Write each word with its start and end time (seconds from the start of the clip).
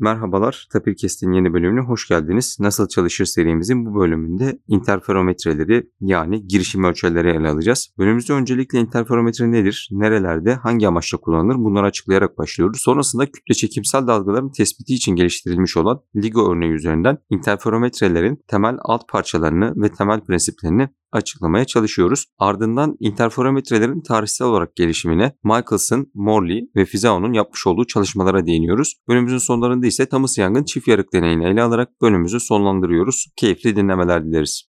Merhabalar, 0.00 0.68
Tapir 0.72 0.96
Kest'in 0.96 1.32
yeni 1.32 1.52
bölümüne 1.52 1.80
hoş 1.80 2.08
geldiniz. 2.08 2.56
Nasıl 2.60 2.88
çalışır 2.88 3.24
serimizin 3.24 3.86
bu 3.86 4.00
bölümünde 4.00 4.58
interferometreleri 4.68 5.90
yani 6.00 6.46
girişim 6.48 6.84
ölçerleri 6.84 7.28
ele 7.30 7.48
alacağız. 7.48 7.88
Bölümümüzde 7.98 8.32
öncelikle 8.32 8.80
interferometre 8.80 9.52
nedir, 9.52 9.88
nerelerde, 9.92 10.54
hangi 10.54 10.88
amaçla 10.88 11.18
kullanılır 11.18 11.56
bunları 11.56 11.86
açıklayarak 11.86 12.38
başlıyoruz. 12.38 12.80
Sonrasında 12.80 13.26
kütle 13.26 13.54
çekimsel 13.54 14.06
dalgaların 14.06 14.52
tespiti 14.52 14.94
için 14.94 15.16
geliştirilmiş 15.16 15.76
olan 15.76 16.00
LIGO 16.16 16.52
örneği 16.52 16.72
üzerinden 16.72 17.18
interferometrelerin 17.30 18.44
temel 18.48 18.76
alt 18.80 19.08
parçalarını 19.08 19.72
ve 19.82 19.88
temel 19.88 20.20
prensiplerini 20.20 20.88
açıklamaya 21.12 21.64
çalışıyoruz. 21.64 22.24
Ardından 22.38 22.96
interferometrelerin 23.00 24.02
tarihsel 24.02 24.48
olarak 24.48 24.76
gelişimine 24.76 25.32
Michelson, 25.44 26.06
Morley 26.14 26.70
ve 26.76 26.84
Fizeau'nun 26.84 27.32
yapmış 27.32 27.66
olduğu 27.66 27.86
çalışmalara 27.86 28.46
değiniyoruz. 28.46 28.94
Bölümümüzün 29.08 29.38
sonlarında 29.38 29.86
ise 29.86 30.08
Thomas 30.08 30.38
Young'ın 30.38 30.64
çift 30.64 30.88
yarık 30.88 31.12
deneyini 31.12 31.44
ele 31.46 31.62
alarak 31.62 31.88
bölümümüzü 32.02 32.40
sonlandırıyoruz. 32.40 33.26
Keyifli 33.36 33.76
dinlemeler 33.76 34.24
dileriz. 34.24 34.67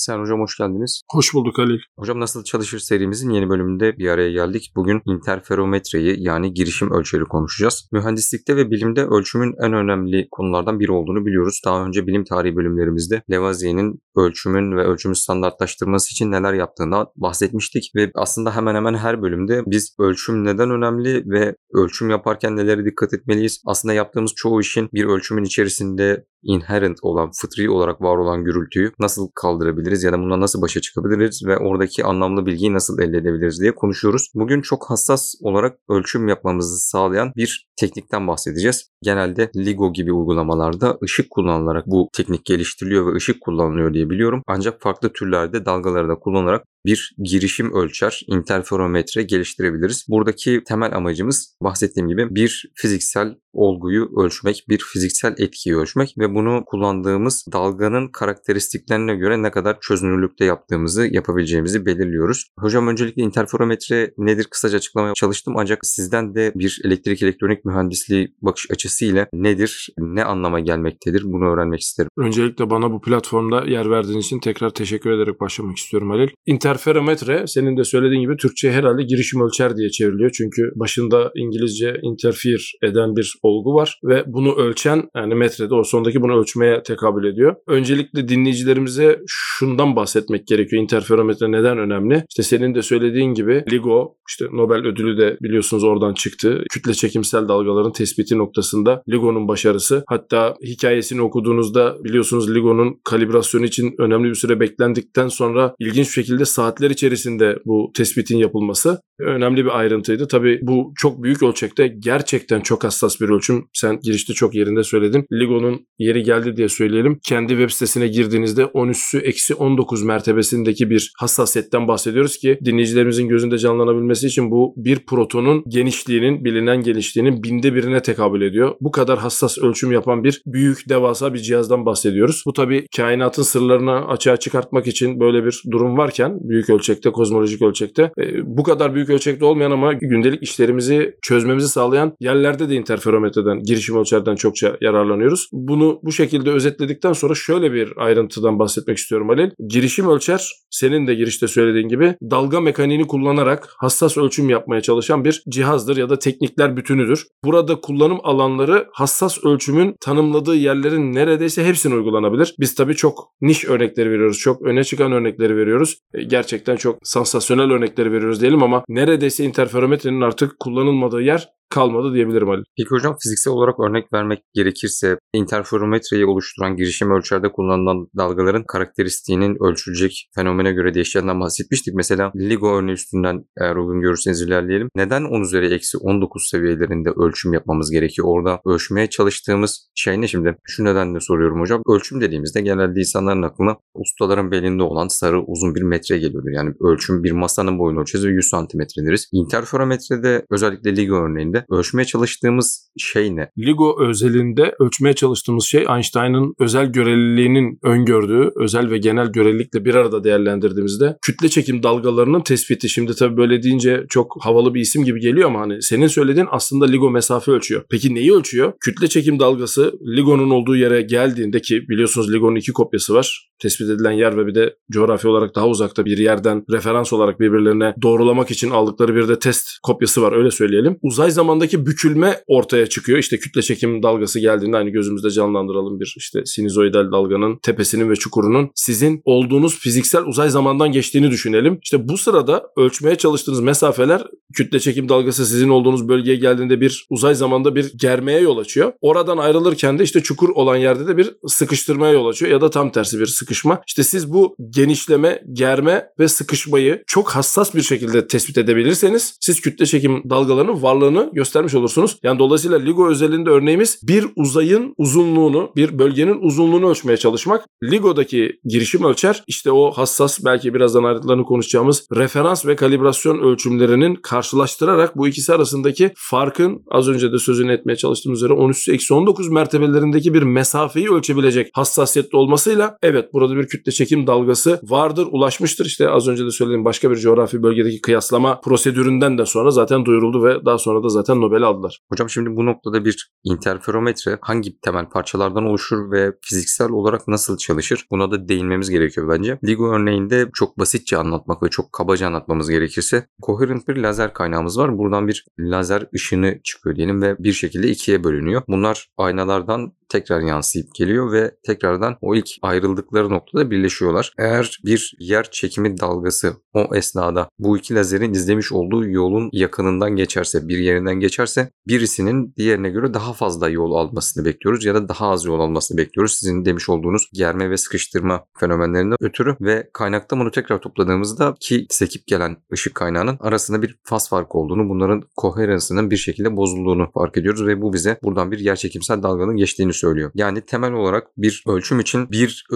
Sen 0.00 0.20
hocam 0.20 0.40
hoş 0.40 0.58
geldiniz. 0.58 1.02
Hoş 1.12 1.34
bulduk 1.34 1.58
Halil. 1.58 1.78
Hocam 1.98 2.20
nasıl 2.20 2.44
çalışır 2.44 2.78
serimizin 2.78 3.30
yeni 3.30 3.48
bölümünde 3.48 3.98
bir 3.98 4.08
araya 4.08 4.32
geldik. 4.32 4.72
Bugün 4.76 5.02
interferometreyi 5.06 6.16
yani 6.18 6.54
girişim 6.54 6.90
ölçeri 6.90 7.24
konuşacağız. 7.24 7.88
Mühendislikte 7.92 8.56
ve 8.56 8.70
bilimde 8.70 9.04
ölçümün 9.04 9.54
en 9.64 9.72
önemli 9.72 10.28
konulardan 10.30 10.80
biri 10.80 10.92
olduğunu 10.92 11.26
biliyoruz. 11.26 11.60
Daha 11.64 11.84
önce 11.86 12.06
bilim 12.06 12.24
tarihi 12.24 12.56
bölümlerimizde 12.56 13.22
Lavoisier'in 13.30 14.00
ölçümün 14.16 14.76
ve 14.76 14.84
ölçümü 14.84 15.16
standartlaştırması 15.16 16.10
için 16.10 16.32
neler 16.32 16.52
yaptığından 16.52 17.06
bahsetmiştik 17.16 17.92
ve 17.96 18.10
aslında 18.14 18.56
hemen 18.56 18.74
hemen 18.74 18.94
her 18.94 19.22
bölümde 19.22 19.62
biz 19.66 19.94
ölçüm 19.98 20.44
neden 20.44 20.70
önemli 20.70 21.30
ve 21.30 21.56
ölçüm 21.74 22.10
yaparken 22.10 22.56
nelere 22.56 22.84
dikkat 22.84 23.14
etmeliyiz? 23.14 23.62
Aslında 23.66 23.94
yaptığımız 23.94 24.32
çoğu 24.36 24.60
işin 24.60 24.88
bir 24.92 25.04
ölçümün 25.04 25.44
içerisinde 25.44 26.24
inherent 26.42 26.98
olan, 27.02 27.30
fıtri 27.40 27.70
olarak 27.70 28.00
var 28.00 28.16
olan 28.16 28.44
gürültüyü 28.44 28.92
nasıl 28.98 29.28
kaldırabiliriz 29.34 29.89
ya 29.90 30.12
da 30.12 30.18
bundan 30.18 30.40
nasıl 30.40 30.62
başa 30.62 30.80
çıkabiliriz 30.80 31.46
ve 31.46 31.58
oradaki 31.58 32.04
anlamlı 32.04 32.46
bilgiyi 32.46 32.72
nasıl 32.72 32.98
elde 32.98 33.18
edebiliriz 33.18 33.60
diye 33.60 33.74
konuşuyoruz. 33.74 34.30
Bugün 34.34 34.60
çok 34.60 34.90
hassas 34.90 35.34
olarak 35.42 35.78
ölçüm 35.88 36.28
yapmamızı 36.28 36.78
sağlayan 36.78 37.32
bir 37.36 37.66
teknikten 37.76 38.28
bahsedeceğiz. 38.28 38.90
Genelde 39.02 39.50
LIGO 39.56 39.92
gibi 39.92 40.12
uygulamalarda 40.12 40.98
ışık 41.04 41.30
kullanılarak 41.30 41.86
bu 41.86 42.08
teknik 42.12 42.44
geliştiriliyor 42.44 43.06
ve 43.06 43.16
ışık 43.16 43.40
kullanılıyor 43.40 43.94
diye 43.94 44.10
biliyorum. 44.10 44.42
Ancak 44.46 44.80
farklı 44.80 45.12
türlerde 45.12 45.64
dalgaları 45.64 46.08
da 46.08 46.14
kullanarak 46.14 46.64
bir 46.86 47.14
girişim 47.22 47.72
ölçer, 47.74 48.20
interferometre 48.26 49.22
geliştirebiliriz. 49.22 50.06
Buradaki 50.08 50.62
temel 50.64 50.96
amacımız 50.96 51.56
bahsettiğim 51.62 52.08
gibi 52.08 52.34
bir 52.34 52.72
fiziksel 52.74 53.34
olguyu 53.52 54.10
ölçmek, 54.16 54.64
bir 54.68 54.78
fiziksel 54.78 55.34
etkiyi 55.38 55.76
ölçmek 55.76 56.14
ve 56.18 56.34
bunu 56.34 56.62
kullandığımız 56.66 57.44
dalganın 57.52 58.08
karakteristiklerine 58.08 59.16
göre 59.16 59.42
ne 59.42 59.50
kadar 59.50 59.80
çözünürlükte 59.80 60.44
yaptığımızı, 60.44 61.06
yapabileceğimizi 61.06 61.86
belirliyoruz. 61.86 62.46
Hocam 62.58 62.88
öncelikle 62.88 63.22
interferometre 63.22 64.12
nedir 64.18 64.46
kısaca 64.50 64.76
açıklamaya 64.76 65.14
çalıştım 65.14 65.54
ancak 65.56 65.86
sizden 65.86 66.34
de 66.34 66.52
bir 66.54 66.80
elektrik 66.84 67.22
elektronik 67.22 67.64
mühendisliği 67.64 68.34
bakış 68.42 68.70
açısı 68.70 69.04
ile 69.04 69.28
nedir, 69.32 69.88
ne 69.98 70.24
anlama 70.24 70.60
gelmektedir 70.60 71.22
bunu 71.24 71.44
öğrenmek 71.44 71.80
isterim. 71.80 72.10
Öncelikle 72.18 72.70
bana 72.70 72.92
bu 72.92 73.00
platformda 73.00 73.64
yer 73.66 73.90
verdiğin 73.90 74.18
için 74.18 74.40
tekrar 74.40 74.70
teşekkür 74.70 75.10
ederek 75.10 75.40
başlamak 75.40 75.76
istiyorum 75.76 76.10
Halil. 76.10 76.28
Interferometre 76.70 77.46
senin 77.46 77.76
de 77.76 77.84
söylediğin 77.84 78.20
gibi 78.20 78.36
Türkçe 78.36 78.72
herhalde 78.72 79.02
girişim 79.02 79.40
ölçer 79.40 79.76
diye 79.76 79.90
çevriliyor. 79.90 80.30
Çünkü 80.30 80.70
başında 80.76 81.32
İngilizce 81.36 81.96
interfere 82.02 82.40
eden 82.82 83.16
bir 83.16 83.34
olgu 83.42 83.74
var 83.74 84.00
ve 84.04 84.24
bunu 84.26 84.54
ölçen 84.54 85.02
yani 85.16 85.34
metrede 85.34 85.74
o 85.74 85.84
sondaki 85.84 86.22
bunu 86.22 86.40
ölçmeye 86.40 86.82
tekabül 86.82 87.32
ediyor. 87.32 87.56
Öncelikle 87.66 88.28
dinleyicilerimize 88.28 89.20
şundan 89.26 89.96
bahsetmek 89.96 90.46
gerekiyor. 90.46 90.82
Interferometre 90.82 91.52
neden 91.52 91.78
önemli? 91.78 92.24
İşte 92.28 92.42
senin 92.42 92.74
de 92.74 92.82
söylediğin 92.82 93.34
gibi 93.34 93.64
LIGO 93.72 94.16
işte 94.28 94.46
Nobel 94.52 94.86
ödülü 94.86 95.18
de 95.18 95.36
biliyorsunuz 95.42 95.84
oradan 95.84 96.14
çıktı. 96.14 96.64
Kütle 96.70 96.94
çekimsel 96.94 97.48
dalgaların 97.48 97.92
tespiti 97.92 98.38
noktasında 98.38 99.02
LIGO'nun 99.08 99.48
başarısı. 99.48 100.04
Hatta 100.06 100.54
hikayesini 100.62 101.22
okuduğunuzda 101.22 102.04
biliyorsunuz 102.04 102.54
LIGO'nun 102.54 103.00
kalibrasyonu 103.04 103.64
için 103.64 103.94
önemli 103.98 104.28
bir 104.28 104.34
süre 104.34 104.60
beklendikten 104.60 105.28
sonra 105.28 105.74
ilginç 105.78 106.06
bir 106.06 106.12
şekilde 106.12 106.44
saatler 106.60 106.90
içerisinde 106.90 107.58
bu 107.64 107.90
tespitin 107.94 108.38
yapılması 108.38 109.00
önemli 109.20 109.64
bir 109.64 109.78
ayrıntıydı. 109.78 110.28
Tabii 110.28 110.58
bu 110.62 110.92
çok 110.96 111.22
büyük 111.22 111.42
ölçekte 111.42 111.88
gerçekten 111.98 112.60
çok 112.60 112.84
hassas 112.84 113.20
bir 113.20 113.28
ölçüm. 113.28 113.64
Sen 113.72 114.00
girişte 114.02 114.32
çok 114.32 114.54
yerinde 114.54 114.84
söyledin. 114.84 115.26
LIGO'nun 115.32 115.86
yeri 115.98 116.22
geldi 116.22 116.56
diye 116.56 116.68
söyleyelim. 116.68 117.18
Kendi 117.28 117.48
web 117.48 117.70
sitesine 117.70 118.08
girdiğinizde 118.08 118.64
10 118.66 118.88
üssü 118.88 119.18
eksi 119.18 119.54
19 119.54 120.02
mertebesindeki 120.02 120.90
bir 120.90 121.12
hassasiyetten 121.18 121.88
bahsediyoruz 121.88 122.38
ki 122.38 122.58
dinleyicilerimizin 122.64 123.28
gözünde 123.28 123.58
canlanabilmesi 123.58 124.26
için 124.26 124.50
bu 124.50 124.74
bir 124.76 125.06
protonun 125.06 125.64
genişliğinin 125.68 126.44
bilinen 126.44 126.82
genişliğinin 126.82 127.42
binde 127.42 127.74
birine 127.74 128.02
tekabül 128.02 128.42
ediyor. 128.42 128.74
Bu 128.80 128.90
kadar 128.90 129.18
hassas 129.18 129.58
ölçüm 129.58 129.92
yapan 129.92 130.24
bir 130.24 130.42
büyük 130.46 130.88
devasa 130.88 131.34
bir 131.34 131.38
cihazdan 131.38 131.86
bahsediyoruz. 131.86 132.42
Bu 132.46 132.52
tabii 132.52 132.86
kainatın 132.96 133.42
sırlarını 133.42 134.08
açığa 134.08 134.36
çıkartmak 134.36 134.86
için 134.86 135.20
böyle 135.20 135.44
bir 135.44 135.62
durum 135.70 135.98
varken 135.98 136.38
büyük 136.50 136.70
ölçekte, 136.70 137.10
kozmolojik 137.10 137.62
ölçekte 137.62 138.12
e, 138.20 138.56
bu 138.56 138.62
kadar 138.62 138.94
büyük 138.94 139.10
ölçekte 139.10 139.44
olmayan 139.44 139.70
ama 139.70 139.92
gündelik 139.92 140.42
işlerimizi 140.42 141.14
çözmemizi 141.22 141.68
sağlayan 141.68 142.16
yerlerde 142.20 142.68
de 142.68 142.74
interferometreden, 142.74 143.62
girişim 143.62 143.96
ölçerden 143.96 144.36
çokça 144.36 144.76
yararlanıyoruz. 144.80 145.48
Bunu 145.52 146.00
bu 146.02 146.12
şekilde 146.12 146.50
özetledikten 146.50 147.12
sonra 147.12 147.34
şöyle 147.34 147.72
bir 147.72 147.92
ayrıntıdan 147.96 148.58
bahsetmek 148.58 148.98
istiyorum 148.98 149.28
Halil. 149.28 149.50
Girişim 149.68 150.08
ölçer 150.08 150.52
senin 150.70 151.06
de 151.06 151.14
girişte 151.14 151.48
söylediğin 151.48 151.88
gibi 151.88 152.14
dalga 152.30 152.60
mekaniğini 152.60 153.06
kullanarak 153.06 153.68
hassas 153.78 154.16
ölçüm 154.16 154.50
yapmaya 154.50 154.80
çalışan 154.80 155.24
bir 155.24 155.42
cihazdır 155.48 155.96
ya 155.96 156.10
da 156.10 156.18
teknikler 156.18 156.76
bütünüdür. 156.76 157.26
Burada 157.44 157.80
kullanım 157.80 158.18
alanları 158.22 158.86
hassas 158.92 159.44
ölçümün 159.44 159.94
tanımladığı 160.00 160.56
yerlerin 160.56 161.12
neredeyse 161.12 161.64
hepsine 161.64 161.94
uygulanabilir. 161.94 162.54
Biz 162.60 162.74
tabii 162.74 162.96
çok 162.96 163.32
niş 163.40 163.64
örnekleri 163.64 164.10
veriyoruz. 164.10 164.38
Çok 164.38 164.62
öne 164.62 164.84
çıkan 164.84 165.12
örnekleri 165.12 165.56
veriyoruz. 165.56 165.98
E, 166.14 166.22
gerçekten 166.40 166.76
çok 166.76 166.98
sansasyonel 167.02 167.70
örnekleri 167.70 168.12
veriyoruz 168.12 168.40
diyelim 168.40 168.62
ama 168.62 168.84
neredeyse 168.88 169.44
interferometrenin 169.44 170.20
artık 170.20 170.60
kullanılmadığı 170.60 171.22
yer 171.22 171.48
kalmadı 171.70 172.14
diyebilirim 172.14 172.50
Ali. 172.50 172.62
Peki 172.76 172.90
hocam 172.90 173.16
fiziksel 173.22 173.52
olarak 173.52 173.80
örnek 173.80 174.12
vermek 174.12 174.40
gerekirse 174.54 175.18
interferometreyi 175.34 176.26
oluşturan 176.26 176.76
girişim 176.76 177.10
ölçerde 177.10 177.52
kullanılan 177.52 178.08
dalgaların 178.16 178.64
karakteristiğinin 178.64 179.56
ölçülecek 179.64 180.28
fenomene 180.34 180.72
göre 180.72 180.94
değişeceğinden 180.94 181.40
bahsetmiştik. 181.40 181.94
Mesela 181.94 182.32
LIGO 182.36 182.76
örneği 182.76 182.94
üstünden 182.94 183.44
eğer 183.60 183.76
uygun 183.76 184.00
görürseniz 184.00 184.40
ilerleyelim. 184.40 184.88
Neden 184.96 185.24
10 185.24 185.42
üzeri 185.42 185.74
eksi 185.74 185.98
19 185.98 186.48
seviyelerinde 186.50 187.10
ölçüm 187.10 187.52
yapmamız 187.52 187.90
gerekiyor? 187.90 188.28
Orada 188.28 188.60
ölçmeye 188.66 189.06
çalıştığımız 189.10 189.90
şey 189.94 190.20
ne 190.20 190.28
şimdi? 190.28 190.56
Şu 190.64 190.84
nedenle 190.84 191.20
soruyorum 191.20 191.60
hocam. 191.60 191.82
Ölçüm 191.88 192.20
dediğimizde 192.20 192.60
genelde 192.60 193.00
insanların 193.00 193.42
aklına 193.42 193.76
ustaların 193.94 194.50
belinde 194.50 194.82
olan 194.82 195.08
sarı 195.08 195.42
uzun 195.42 195.74
bir 195.74 195.82
metre 195.82 196.18
geliyordur. 196.18 196.50
Yani 196.50 196.74
ölçüm 196.80 197.24
bir 197.24 197.32
masanın 197.32 197.78
boyunu 197.78 198.00
ölçeceğiz 198.00 198.26
ve 198.26 198.30
100 198.30 198.48
santimetre 198.48 199.06
deriz. 199.06 199.28
Interferometrede 199.32 200.46
özellikle 200.50 200.96
LIGO 200.96 201.14
örneğinde 201.14 201.59
ölçmeye 201.70 202.04
çalıştığımız 202.04 202.90
şey 202.98 203.36
ne? 203.36 203.50
LIGO 203.58 204.02
özelinde 204.02 204.74
ölçmeye 204.80 205.14
çalıştığımız 205.14 205.64
şey 205.64 205.84
Einstein'ın 205.88 206.54
özel 206.60 206.86
göreliliğinin 206.86 207.78
öngördüğü 207.82 208.50
özel 208.56 208.90
ve 208.90 208.98
genel 208.98 209.26
görelilikle 209.26 209.84
bir 209.84 209.94
arada 209.94 210.24
değerlendirdiğimizde 210.24 211.16
kütle 211.22 211.48
çekim 211.48 211.82
dalgalarının 211.82 212.40
tespiti. 212.40 212.88
Şimdi 212.88 213.14
tabii 213.14 213.36
böyle 213.36 213.62
deyince 213.62 214.04
çok 214.08 214.36
havalı 214.40 214.74
bir 214.74 214.80
isim 214.80 215.04
gibi 215.04 215.20
geliyor 215.20 215.48
ama 215.48 215.60
hani 215.60 215.82
senin 215.82 216.06
söylediğin 216.06 216.46
aslında 216.50 216.86
LIGO 216.86 217.10
mesafe 217.10 217.52
ölçüyor. 217.52 217.84
Peki 217.90 218.14
neyi 218.14 218.32
ölçüyor? 218.32 218.72
Kütle 218.80 219.08
çekim 219.08 219.38
dalgası 219.38 219.92
LIGO'nun 220.16 220.50
olduğu 220.50 220.76
yere 220.76 221.02
geldiğinde 221.02 221.60
ki 221.60 221.82
biliyorsunuz 221.88 222.32
LIGO'nun 222.32 222.56
iki 222.56 222.72
kopyası 222.72 223.14
var. 223.14 223.49
Tespit 223.62 223.90
edilen 223.90 224.12
yer 224.12 224.36
ve 224.36 224.46
bir 224.46 224.54
de 224.54 224.76
coğrafi 224.92 225.28
olarak 225.28 225.54
daha 225.54 225.68
uzakta 225.68 226.04
bir 226.04 226.18
yerden 226.18 226.64
referans 226.72 227.12
olarak 227.12 227.40
birbirlerine 227.40 227.94
doğrulamak 228.02 228.50
için 228.50 228.70
aldıkları 228.70 229.14
bir 229.14 229.28
de 229.28 229.38
test 229.38 229.68
kopyası 229.82 230.22
var 230.22 230.32
öyle 230.32 230.50
söyleyelim. 230.50 230.98
Uzay 231.02 231.30
zaman 231.30 231.50
zamandaki 231.50 231.86
bükülme 231.86 232.42
ortaya 232.46 232.86
çıkıyor. 232.86 233.18
İşte 233.18 233.38
kütle 233.38 233.62
çekim 233.62 234.02
dalgası 234.02 234.40
geldiğinde 234.40 234.76
aynı 234.76 234.90
gözümüzde 234.90 235.30
canlandıralım 235.30 236.00
bir 236.00 236.14
işte 236.16 236.44
sinusoidal 236.44 237.12
dalganın 237.12 237.58
tepesinin 237.62 238.10
ve 238.10 238.16
çukurunun 238.16 238.70
sizin 238.74 239.22
olduğunuz 239.24 239.78
fiziksel 239.78 240.24
uzay 240.24 240.50
zamandan 240.50 240.92
geçtiğini 240.92 241.30
düşünelim. 241.30 241.78
İşte 241.82 242.08
bu 242.08 242.18
sırada 242.18 242.62
ölçmeye 242.76 243.16
çalıştığınız 243.16 243.60
mesafeler 243.60 244.22
kütle 244.54 244.80
çekim 244.80 245.08
dalgası 245.08 245.46
sizin 245.46 245.68
olduğunuz 245.68 246.08
bölgeye 246.08 246.36
geldiğinde 246.36 246.80
bir 246.80 247.06
uzay 247.10 247.34
zamanda 247.34 247.74
bir 247.74 247.92
germeye 247.96 248.40
yol 248.40 248.58
açıyor. 248.58 248.92
Oradan 249.00 249.38
ayrılırken 249.38 249.98
de 249.98 250.02
işte 250.02 250.22
çukur 250.22 250.48
olan 250.48 250.76
yerde 250.76 251.06
de 251.06 251.16
bir 251.16 251.30
sıkıştırmaya 251.46 252.12
yol 252.12 252.26
açıyor 252.26 252.52
ya 252.52 252.60
da 252.60 252.70
tam 252.70 252.92
tersi 252.92 253.20
bir 253.20 253.26
sıkışma. 253.50 253.82
İşte 253.86 254.02
siz 254.02 254.32
bu 254.32 254.56
genişleme, 254.70 255.42
germe 255.52 256.06
ve 256.18 256.28
sıkışmayı 256.28 257.02
çok 257.06 257.30
hassas 257.30 257.74
bir 257.74 257.82
şekilde 257.82 258.26
tespit 258.26 258.58
edebilirseniz 258.58 259.34
siz 259.40 259.60
kütle 259.60 259.86
çekim 259.86 260.30
dalgalarının 260.30 260.82
varlığını 260.82 261.30
göstermiş 261.32 261.74
olursunuz. 261.74 262.18
Yani 262.22 262.38
dolayısıyla 262.38 262.78
LIGO 262.78 263.08
özelinde 263.08 263.50
örneğimiz 263.50 264.00
bir 264.02 264.26
uzayın 264.36 264.94
uzunluğunu, 264.98 265.72
bir 265.76 265.98
bölgenin 265.98 266.38
uzunluğunu 266.40 266.90
ölçmeye 266.90 267.16
çalışmak. 267.16 267.64
LIGO'daki 267.84 268.52
girişim 268.64 269.04
ölçer 269.04 269.44
işte 269.46 269.72
o 269.72 269.90
hassas 269.90 270.44
belki 270.44 270.74
birazdan 270.74 271.04
ayrıntılarını 271.04 271.44
konuşacağımız 271.44 272.06
referans 272.16 272.66
ve 272.66 272.76
kalibrasyon 272.76 273.38
ölçümlerinin 273.38 274.14
karşılaştırarak 274.14 275.16
bu 275.16 275.28
ikisi 275.28 275.54
arasındaki 275.54 276.12
farkın 276.16 276.82
az 276.90 277.08
önce 277.08 277.32
de 277.32 277.38
sözünü 277.38 277.72
etmeye 277.72 277.96
çalıştığım 277.96 278.32
üzere 278.32 278.52
13-19 278.52 279.52
mertebelerindeki 279.52 280.34
bir 280.34 280.42
mesafeyi 280.42 281.10
ölçebilecek 281.10 281.70
hassasiyetli 281.72 282.36
olmasıyla 282.36 282.96
evet 283.02 283.34
burada 283.40 283.56
bir 283.56 283.66
kütle 283.66 283.92
çekim 283.92 284.26
dalgası 284.26 284.80
vardır, 284.82 285.28
ulaşmıştır. 285.30 285.86
İşte 285.86 286.08
az 286.08 286.28
önce 286.28 286.46
de 286.46 286.50
söylediğim 286.50 286.84
başka 286.84 287.10
bir 287.10 287.16
coğrafi 287.16 287.62
bölgedeki 287.62 288.00
kıyaslama 288.00 288.60
prosedüründen 288.60 289.38
de 289.38 289.46
sonra 289.46 289.70
zaten 289.70 290.04
duyuruldu 290.04 290.44
ve 290.44 290.64
daha 290.64 290.78
sonra 290.78 291.02
da 291.02 291.08
zaten 291.08 291.40
Nobel 291.40 291.62
aldılar. 291.62 292.00
Hocam 292.12 292.30
şimdi 292.30 292.56
bu 292.56 292.66
noktada 292.66 293.04
bir 293.04 293.30
interferometre 293.44 294.38
hangi 294.40 294.80
temel 294.80 295.08
parçalardan 295.08 295.64
oluşur 295.64 296.12
ve 296.12 296.32
fiziksel 296.42 296.90
olarak 296.90 297.28
nasıl 297.28 297.56
çalışır? 297.56 298.06
Buna 298.10 298.30
da 298.30 298.48
değinmemiz 298.48 298.90
gerekiyor 298.90 299.28
bence. 299.28 299.58
LIGO 299.64 299.92
örneğinde 299.92 300.50
çok 300.54 300.78
basitçe 300.78 301.16
anlatmak 301.16 301.62
ve 301.62 301.68
çok 301.68 301.92
kabaca 301.92 302.26
anlatmamız 302.26 302.70
gerekirse 302.70 303.26
coherent 303.46 303.88
bir 303.88 303.96
lazer 303.96 304.32
kaynağımız 304.32 304.78
var. 304.78 304.98
Buradan 304.98 305.28
bir 305.28 305.44
lazer 305.58 306.06
ışını 306.14 306.60
çıkıyor 306.64 306.96
diyelim 306.96 307.22
ve 307.22 307.36
bir 307.38 307.52
şekilde 307.52 307.88
ikiye 307.88 308.24
bölünüyor. 308.24 308.62
Bunlar 308.68 309.06
aynalardan 309.16 309.92
tekrar 310.10 310.40
yansıyıp 310.40 310.94
geliyor 310.94 311.32
ve 311.32 311.54
tekrardan 311.66 312.16
o 312.20 312.34
ilk 312.34 312.48
ayrıldıkları 312.62 313.29
noktada 313.30 313.70
birleşiyorlar. 313.70 314.32
Eğer 314.38 314.80
bir 314.84 315.16
yer 315.18 315.50
çekimi 315.50 316.00
dalgası 316.00 316.56
o 316.74 316.94
esnada 316.94 317.48
bu 317.58 317.78
iki 317.78 317.94
lazerin 317.94 318.34
izlemiş 318.34 318.72
olduğu 318.72 319.06
yolun 319.06 319.50
yakınından 319.52 320.16
geçerse, 320.16 320.68
bir 320.68 320.78
yerinden 320.78 321.20
geçerse 321.20 321.70
birisinin 321.88 322.54
diğerine 322.56 322.90
göre 322.90 323.14
daha 323.14 323.32
fazla 323.32 323.68
yol 323.68 323.92
almasını 323.92 324.44
bekliyoruz 324.44 324.84
ya 324.84 324.94
da 324.94 325.08
daha 325.08 325.28
az 325.28 325.44
yol 325.44 325.60
almasını 325.60 325.98
bekliyoruz. 325.98 326.32
Sizin 326.32 326.64
demiş 326.64 326.88
olduğunuz 326.88 327.30
germe 327.32 327.70
ve 327.70 327.76
sıkıştırma 327.76 328.44
fenomenlerinden 328.60 329.16
ötürü 329.20 329.56
ve 329.60 329.90
kaynakta 329.92 330.38
bunu 330.38 330.50
tekrar 330.50 330.80
topladığımızda 330.80 331.54
ki 331.60 331.86
sekip 331.90 332.26
gelen 332.26 332.56
ışık 332.72 332.94
kaynağının 332.94 333.36
arasında 333.40 333.82
bir 333.82 333.98
faz 334.04 334.28
farkı 334.28 334.58
olduğunu, 334.58 334.88
bunların 334.88 335.22
koheransının 335.36 336.10
bir 336.10 336.16
şekilde 336.16 336.56
bozulduğunu 336.56 337.10
fark 337.14 337.36
ediyoruz 337.36 337.66
ve 337.66 337.82
bu 337.82 337.92
bize 337.92 338.18
buradan 338.22 338.50
bir 338.50 338.58
yerçekimsel 338.58 339.22
dalganın 339.22 339.56
geçtiğini 339.56 339.92
söylüyor. 339.92 340.30
Yani 340.34 340.60
temel 340.60 340.92
olarak 340.92 341.26
bir 341.36 341.64
ölçüm 341.66 342.00
için 342.00 342.30
bir 342.30 342.66